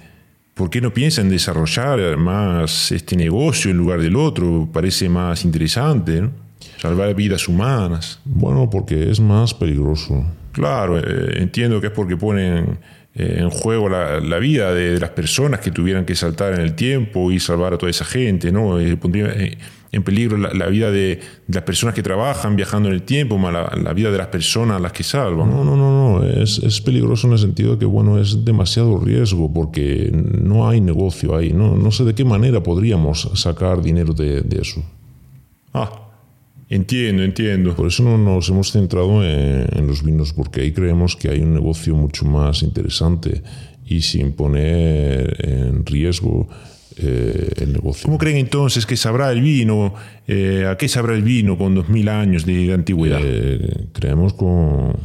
¿por 0.55 0.71
qué 0.71 0.81
no 0.81 0.93
piensan 0.93 1.29
desarrollar 1.29 2.17
más 2.17 2.93
este 2.93 3.17
negocio 3.17 3.71
en 3.71 3.77
lugar 3.77 4.01
del 4.01 4.17
otro? 4.17 4.69
Parece 4.73 5.09
más 5.09 5.45
interesante, 5.45 6.23
¿no? 6.23 6.31
Salvar 6.79 7.15
vidas 7.15 7.49
humanas. 7.49 8.21
Bueno, 8.25 8.71
porque 8.71 9.11
es 9.11 9.19
más 9.19 9.55
peligroso. 9.55 10.25
Claro, 10.53 10.99
eh, 10.99 11.39
entiendo 11.39 11.81
que 11.81 11.89
es 11.89 11.93
porque 11.93 12.17
ponen 12.17 12.79
eh, 13.15 13.37
en 13.39 13.51
juego 13.51 13.89
la, 13.89 14.21
la 14.21 14.39
vida 14.39 14.73
de, 14.73 14.93
de, 14.93 15.01
las 15.01 15.11
personas 15.11 15.61
que 15.61 15.71
tuvieran 15.71 16.05
que 16.05 16.15
saltar 16.15 16.55
en 16.55 16.61
el 16.61 16.75
tiempo 16.75 17.33
y 17.33 17.41
salvar 17.41 17.75
a 17.75 17.79
toda 17.79 17.91
esa 17.91 18.05
gente, 18.05 18.53
¿no? 18.53 18.79
En 19.97 20.03
peligro 20.03 20.37
la, 20.37 20.67
vida 20.67 20.91
de, 20.91 21.21
las 21.49 21.63
personas 21.63 21.95
que 21.95 22.03
trabajan 22.03 22.55
viajando 22.55 22.91
en 22.91 22.95
el 22.95 23.03
tiempo, 23.03 23.39
más 23.39 23.51
la, 23.53 23.93
vida 23.95 24.11
de 24.11 24.19
las 24.19 24.27
personas 24.27 24.77
a 24.77 24.79
las 24.79 24.93
que 24.93 25.03
salvan. 25.03 25.49
No, 25.49 25.65
no, 25.65 25.75
no, 25.75 26.21
no. 26.21 26.23
Es, 26.23 26.59
es, 26.59 26.83
peligroso 26.83 27.29
en 27.29 27.33
el 27.33 27.39
sentido 27.39 27.73
de 27.73 27.79
que, 27.79 27.87
bueno, 27.87 28.21
es 28.21 28.45
demasiado 28.45 28.99
riesgo 28.99 29.51
porque 29.51 30.11
no 30.13 30.69
hay 30.69 30.83
negocio 30.83 31.35
ahí. 31.35 31.55
No, 31.55 31.77
no 31.77 31.91
sé 31.91 32.05
de 32.05 32.15
qué 32.15 32.27
manera 32.27 32.63
podríamos 32.63 33.31
sacar 33.37 33.81
dinero 33.81 34.13
de, 34.13 34.43
de 34.43 34.61
eso. 34.61 34.85
Ah, 35.73 36.11
entiendo, 36.69 37.23
entiendo. 37.23 37.75
Por 37.75 37.87
eso 37.87 38.03
no 38.03 38.19
nos 38.19 38.51
hemos 38.51 38.73
centrado 38.73 39.25
en, 39.25 39.67
en 39.73 39.87
los 39.87 40.03
vinos, 40.03 40.35
porque 40.35 40.61
ahí 40.61 40.73
creemos 40.73 41.17
que 41.17 41.31
hay 41.31 41.41
un 41.41 41.55
negocio 41.55 41.97
mucho 41.97 42.27
más 42.27 42.63
interesante 42.63 43.43
y 43.87 44.03
sin 44.03 44.33
poner 44.33 45.37
en 45.39 45.87
riesgo 45.87 46.49
eh, 46.99 47.51
el 47.59 47.75
negocio. 47.75 48.07
¿Cómo 48.07 48.17
creen 48.17 48.39
entonces 48.39 48.87
que 48.87 48.97
sabrá 48.97 49.31
el 49.31 49.43
vino? 49.43 49.93
Eh, 50.27 50.67
¿A 50.67 50.79
qué 50.79 50.89
sabrá 50.89 51.15
el 51.15 51.23
vino 51.23 51.59
con 51.59 51.75
dos 51.75 51.91
mil 51.91 52.09
años 52.09 52.47
de, 52.47 52.73
antigüedad? 52.73 53.21
Eh, 53.23 53.89
creemos 53.93 54.33
con, 54.33 54.97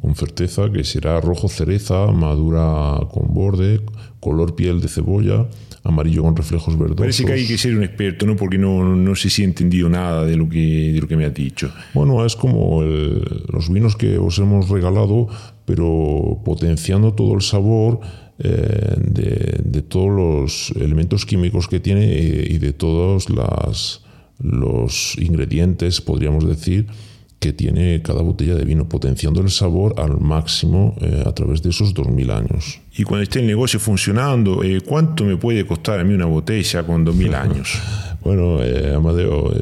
con, 0.00 0.16
certeza 0.16 0.72
que 0.72 0.82
será 0.82 1.20
rojo 1.20 1.48
cereza, 1.48 2.08
madura 2.08 2.98
con 3.12 3.32
borde, 3.32 3.80
color 4.18 4.56
piel 4.56 4.80
de 4.80 4.88
cebolla, 4.88 5.46
amarillo 5.84 6.24
con 6.24 6.34
reflejos 6.34 6.76
verdosos. 6.76 6.98
Parece 6.98 7.24
que 7.24 7.32
hay 7.34 7.46
que 7.46 7.58
ser 7.58 7.76
un 7.76 7.84
experto, 7.84 8.26
¿no? 8.26 8.34
Porque 8.34 8.58
no, 8.58 8.96
no 8.96 9.14
sé 9.14 9.30
si 9.30 9.42
he 9.42 9.44
entendido 9.44 9.88
nada 9.88 10.24
de 10.24 10.36
lo 10.36 10.48
que, 10.48 10.92
de 10.94 11.00
lo 11.00 11.06
que 11.06 11.16
me 11.16 11.26
ha 11.26 11.30
dicho. 11.30 11.72
Bueno, 11.94 12.26
es 12.26 12.34
como 12.34 12.82
los 12.82 13.72
vinos 13.72 13.94
que 13.94 14.18
os 14.18 14.36
hemos 14.40 14.68
regalado, 14.68 15.28
pero 15.64 16.40
potenciando 16.44 17.14
todo 17.14 17.34
el 17.34 17.42
sabor 17.42 18.00
eh, 18.38 18.96
de, 18.98 19.82
todos 19.82 20.10
los 20.10 20.72
elementos 20.76 21.24
químicos 21.24 21.68
que 21.68 21.80
tiene 21.80 22.04
y, 22.04 22.58
de 22.58 22.72
todos 22.72 23.30
las, 23.30 24.02
los 24.40 25.16
ingredientes, 25.18 26.00
podríamos 26.00 26.46
decir, 26.46 26.86
que 27.38 27.52
tiene 27.52 28.02
cada 28.02 28.22
botella 28.22 28.54
de 28.54 28.64
vino, 28.64 28.88
potenciando 28.88 29.40
el 29.40 29.50
sabor 29.50 29.94
al 29.98 30.18
máximo 30.20 30.96
eh, 31.00 31.22
a 31.24 31.32
través 31.32 31.62
de 31.62 31.70
esos 31.70 31.94
2.000 31.94 32.32
años. 32.32 32.80
Y 32.96 33.04
cuando 33.04 33.22
esté 33.22 33.40
el 33.40 33.46
negocio 33.46 33.78
funcionando, 33.78 34.62
eh, 34.62 34.80
¿cuánto 34.80 35.24
me 35.24 35.36
puede 35.36 35.64
costar 35.66 36.00
a 36.00 36.04
mí 36.04 36.12
una 36.12 36.26
botella 36.26 36.82
con 36.82 37.06
2.000 37.06 37.34
años? 37.34 37.78
bueno, 38.22 38.58
Amadeo, 38.94 39.52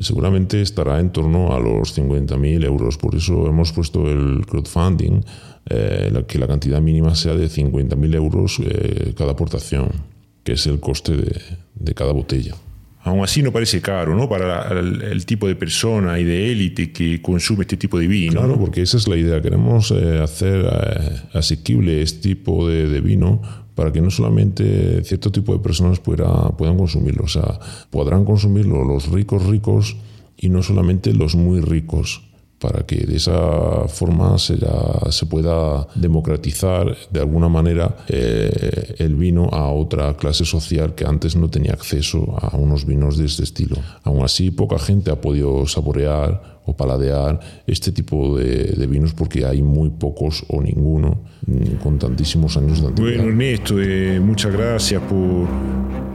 seguramente 0.00 0.62
estará 0.62 1.00
en 1.00 1.10
torno 1.10 1.54
a 1.54 1.58
los 1.58 1.98
50.000 1.98 2.64
euros, 2.64 2.96
por 2.96 3.14
eso 3.16 3.46
hemos 3.46 3.72
puesto 3.72 4.08
el 4.08 4.46
crowdfunding 4.46 5.20
eh, 5.70 6.24
que 6.26 6.38
la 6.38 6.46
cantidad 6.46 6.80
mínima 6.80 7.14
sea 7.14 7.34
de 7.34 7.46
50.000 7.46 8.14
euros 8.14 8.58
eh, 8.64 9.12
cada 9.16 9.32
aportación, 9.32 9.90
que 10.42 10.52
es 10.52 10.66
el 10.66 10.80
coste 10.80 11.12
de, 11.14 11.94
cada 11.94 12.12
botella. 12.12 12.54
Aún 13.02 13.22
así 13.22 13.42
no 13.42 13.52
parece 13.52 13.80
caro, 13.80 14.14
¿no? 14.14 14.28
Para 14.28 14.68
el, 14.70 15.26
tipo 15.26 15.46
de 15.46 15.56
persona 15.56 16.18
y 16.18 16.24
de 16.24 16.52
élite 16.52 16.90
que 16.92 17.20
consume 17.20 17.62
este 17.62 17.76
tipo 17.76 17.98
de 17.98 18.06
vino. 18.06 18.32
Claro, 18.32 18.58
porque 18.58 18.82
esa 18.82 18.96
es 18.96 19.08
la 19.08 19.16
idea. 19.16 19.40
Queremos 19.42 19.90
eh, 19.90 20.20
hacer 20.22 20.66
asequible 21.32 22.02
este 22.02 22.34
tipo 22.34 22.66
de, 22.66 23.00
vino 23.00 23.40
para 23.74 23.92
que 23.92 24.00
no 24.00 24.10
solamente 24.10 25.04
cierto 25.04 25.30
tipo 25.30 25.52
de 25.52 25.60
personas 25.60 26.00
pueda, 26.00 26.50
puedan 26.56 26.76
consumirlo. 26.76 27.24
O 27.24 27.28
sea, 27.28 27.58
podrán 27.90 28.24
consumirlo 28.24 28.84
los 28.84 29.10
ricos 29.10 29.46
ricos 29.46 29.96
y 30.36 30.48
no 30.48 30.62
solamente 30.62 31.12
los 31.12 31.34
muy 31.34 31.60
ricos 31.60 32.27
para 32.58 32.84
que 32.84 33.06
de 33.06 33.16
esa 33.16 33.86
forma 33.88 34.38
se, 34.38 34.58
se 35.10 35.26
pueda 35.26 35.86
democratizar 35.94 36.96
de 37.10 37.20
alguna 37.20 37.48
manera 37.48 37.96
eh, 38.08 38.94
el 38.98 39.14
vino 39.14 39.48
a 39.52 39.70
otra 39.70 40.16
clase 40.16 40.44
social 40.44 40.94
que 40.94 41.04
antes 41.04 41.36
no 41.36 41.48
tenía 41.48 41.72
acceso 41.72 42.34
a 42.40 42.56
unos 42.56 42.84
vinos 42.84 43.16
de 43.16 43.26
este 43.26 43.44
estilo. 43.44 43.76
Aún 44.02 44.24
así, 44.24 44.50
poca 44.50 44.78
gente 44.78 45.10
ha 45.10 45.20
podido 45.20 45.66
saborear 45.66 46.57
o 46.68 46.76
paladear 46.76 47.40
este 47.66 47.92
tipo 47.92 48.36
de, 48.36 48.86
vinos 48.86 49.14
porque 49.14 49.46
hay 49.46 49.62
muy 49.62 49.88
pocos 49.90 50.44
o 50.48 50.60
ninguno 50.60 51.22
mm, 51.46 51.82
con 51.82 51.98
tantísimos 51.98 52.56
años 52.56 52.82
de 52.82 52.88
antigüedad. 52.88 53.16
Bueno, 53.16 53.30
Ernesto, 53.30 53.80
eh, 53.80 54.20
muchas 54.20 54.52
gracias 54.52 55.02
por, 55.02 55.48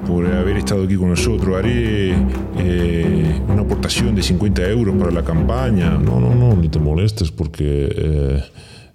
por 0.08 0.26
haber 0.28 0.58
estado 0.58 0.84
aquí 0.84 0.96
con 0.96 1.10
nosotros. 1.10 1.58
Haré 1.58 2.14
eh, 2.60 3.42
una 3.50 3.62
aportación 3.64 4.14
de 4.16 4.22
50 4.22 4.70
euros 4.70 4.96
para 4.96 5.12
la 5.12 5.24
campaña. 5.24 5.98
No, 5.98 6.20
no, 6.20 6.36
no, 6.36 6.56
ni 6.56 6.70
te 6.70 6.80
molestes 6.80 7.32
porque... 7.32 7.90
Eh, 7.96 8.44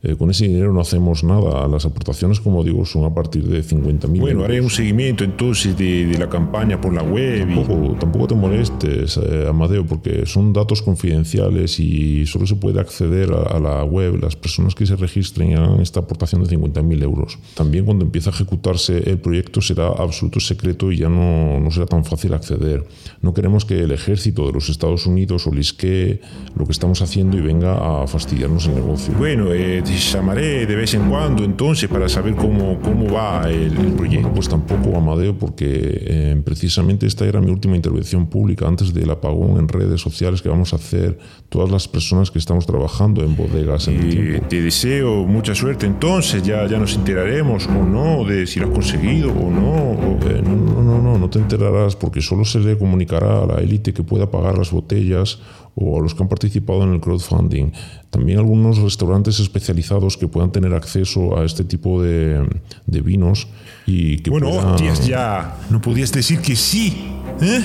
eh, 0.01 0.15
con 0.15 0.31
ese 0.31 0.47
dinero 0.47 0.73
no 0.73 0.81
hacemos 0.81 1.25
nada. 1.25 1.67
Las 1.67 1.85
aportaciones, 1.85 2.39
como 2.39 2.63
digo, 2.63 2.85
son 2.85 3.05
a 3.05 3.13
partir 3.13 3.45
de 3.49 3.65
50.000 3.65 4.21
Bueno, 4.21 4.45
haré 4.45 4.61
un 4.61 4.71
seguimiento 4.71 5.25
entonces 5.25 5.77
de, 5.77 6.17
la 6.17 6.29
campaña 6.29 6.81
por 6.81 6.93
la 6.93 7.03
web. 7.03 7.49
Tampoco, 7.49 7.97
tampoco 7.99 8.27
te 8.29 8.35
molestes, 8.37 9.17
eh, 9.17 9.47
Amadeo, 9.49 9.85
porque 9.85 10.25
son 10.27 10.53
datos 10.53 10.83
confidenciales 10.83 11.81
y 11.81 12.27
solo 12.27 12.47
se 12.47 12.55
puede 12.55 12.81
acceder 12.81 13.33
a, 13.33 13.59
la 13.59 13.83
web 13.83 14.21
las 14.23 14.37
personas 14.37 14.77
que 14.77 14.87
se 14.87 14.95
registren 14.95 15.51
y 15.51 15.55
hagan 15.55 15.81
esta 15.81 16.01
aportación 16.01 16.45
de 16.45 16.57
50.000 16.57 17.03
euros. 17.03 17.39
También 17.55 17.85
cuando 17.85 18.05
empiece 18.05 18.29
a 18.29 18.33
ejecutarse 18.33 19.11
el 19.11 19.19
proyecto 19.19 19.61
será 19.61 19.89
absoluto 19.89 20.39
secreto 20.39 20.93
y 20.93 20.99
ya 20.99 21.09
no, 21.09 21.59
no 21.59 21.71
será 21.73 21.87
tan 21.87 22.05
fácil 22.05 22.35
acceder. 22.35 22.87
No 23.21 23.35
queremos 23.35 23.65
que 23.65 23.81
el 23.81 23.91
ejército 23.91 24.47
de 24.47 24.53
los 24.53 24.69
Estados 24.69 25.07
Unidos 25.07 25.47
o 25.49 25.53
lisque 25.53 26.21
lo 26.57 26.67
que 26.67 26.73
estamos 26.73 27.03
haciendo 27.03 27.37
y 27.37 27.41
venga 27.41 28.03
a 28.03 28.07
fastidiarnos 28.07 28.67
el 28.67 28.77
negocio. 28.77 29.13
Bueno, 29.19 29.53
eh, 29.53 29.83
te 29.89 29.97
llamaré 29.97 30.67
de 30.67 30.77
vez 30.77 30.93
en 30.93 31.09
cuando 31.09 31.43
entonces 31.45 31.89
para 31.89 32.11
saber 32.11 32.35
cómo, 32.35 32.79
cómo 32.81 33.11
va 33.11 33.49
el, 33.49 33.73
proyecto. 33.97 34.31
Pues 34.35 34.49
tampoco, 34.49 34.95
Amadeo, 34.97 35.37
porque 35.39 35.67
eh, 35.71 36.43
precisamente 36.45 37.07
esta 37.07 37.25
era 37.25 37.41
mi 37.41 37.51
última 37.51 37.75
intervención 37.75 38.27
pública 38.27 38.69
antes 38.69 38.93
del 38.93 39.11
apagón 39.11 39.59
en 39.59 39.67
redes 39.67 40.01
sociales 40.01 40.43
que 40.43 40.51
vamos 40.51 40.75
a 40.75 40.77
hacer 40.77 41.19
todas 41.49 41.71
las 41.71 41.89
personas 41.89 42.31
que 42.31 42.39
estamos 42.39 42.67
trabajando 42.67 43.25
en 43.25 43.35
bodegas. 43.35 43.89
En 43.89 43.97
el 43.97 44.43
Te 44.43 44.61
deseo 44.61 45.25
mucha 45.25 45.55
suerte 45.55 45.87
entonces, 45.87 46.43
ya, 46.43 46.67
ya 46.67 46.79
nos 46.79 46.95
enteraremos 46.95 47.67
o 47.67 47.85
no 47.85 48.25
de 48.25 48.47
si 48.47 48.61
lo 48.61 48.67
has 48.67 48.73
conseguido 48.73 49.31
o 49.31 49.51
no. 49.51 50.19
Eh, 50.29 50.43
no, 50.45 50.55
no, 50.55 50.83
no, 50.83 51.03
no, 51.03 51.19
no 51.19 51.31
te 51.31 51.39
enterarás 51.39 51.97
porque 51.97 52.21
solo 52.21 52.45
se 52.45 52.61
le 52.61 52.77
comunicará 52.77 53.43
a 53.43 53.47
la 53.47 53.55
élite 53.61 53.95
que 53.95 54.03
pueda 54.03 54.31
pagar 54.31 54.59
las 54.59 54.71
botellas 54.71 55.39
o 55.81 55.99
a 55.99 56.03
los 56.03 56.15
que 56.15 56.23
han 56.23 56.29
participado 56.29 56.83
en 56.83 56.95
el 56.95 57.01
crowdfunding. 57.01 57.73
También 58.11 58.39
algunos 58.39 58.79
restaurantes 58.79 59.39
especializados 59.39 60.17
que 60.17 60.29
puedan 60.29 60.51
tener 60.51 60.75
acceso 60.75 61.39
a 61.39 61.45
este 61.45 61.65
tipo 61.65 62.03
de, 62.03 62.47
de 62.87 63.01
vinos 63.01 63.49
y 63.87 64.19
que 64.19 64.31
Bueno, 64.31 64.77
ya. 65.07 65.57
No 65.71 65.81
podías 65.81 66.13
decir 66.13 66.41
que 66.41 66.57
sí, 66.57 66.97
¿eh? 67.41 67.63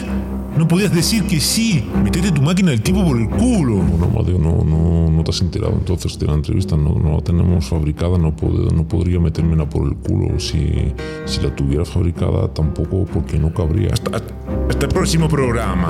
No 0.57 0.67
podías 0.67 0.93
decir 0.93 1.23
que 1.23 1.39
sí. 1.39 1.83
Metete 2.03 2.31
tu 2.31 2.41
máquina 2.41 2.69
del 2.71 2.81
tipo 2.81 3.03
por 3.03 3.17
el 3.19 3.27
culo. 3.27 3.77
Bueno, 3.77 4.05
Amadeo, 4.05 4.37
no, 4.37 4.63
no, 4.63 5.09
no 5.09 5.23
te 5.23 5.31
has 5.31 5.41
enterado 5.41 5.73
entonces 5.73 6.19
de 6.19 6.27
la 6.27 6.33
entrevista. 6.33 6.77
No, 6.77 6.99
no 6.99 7.13
la 7.13 7.21
tenemos 7.21 7.65
fabricada. 7.65 8.19
No, 8.19 8.35
no 8.75 8.87
podría 8.87 9.19
metérmela 9.19 9.67
por 9.67 9.87
el 9.87 9.95
culo. 9.95 10.39
Si, 10.39 10.93
si 11.25 11.41
la 11.41 11.55
tuviera 11.55 11.85
fabricada, 11.85 12.53
tampoco 12.53 13.05
porque 13.11 13.39
no 13.39 13.51
cabría. 13.51 13.93
Hasta, 13.93 14.17
hasta 14.69 14.85
el 14.85 14.91
próximo 14.91 15.27
programa. 15.27 15.89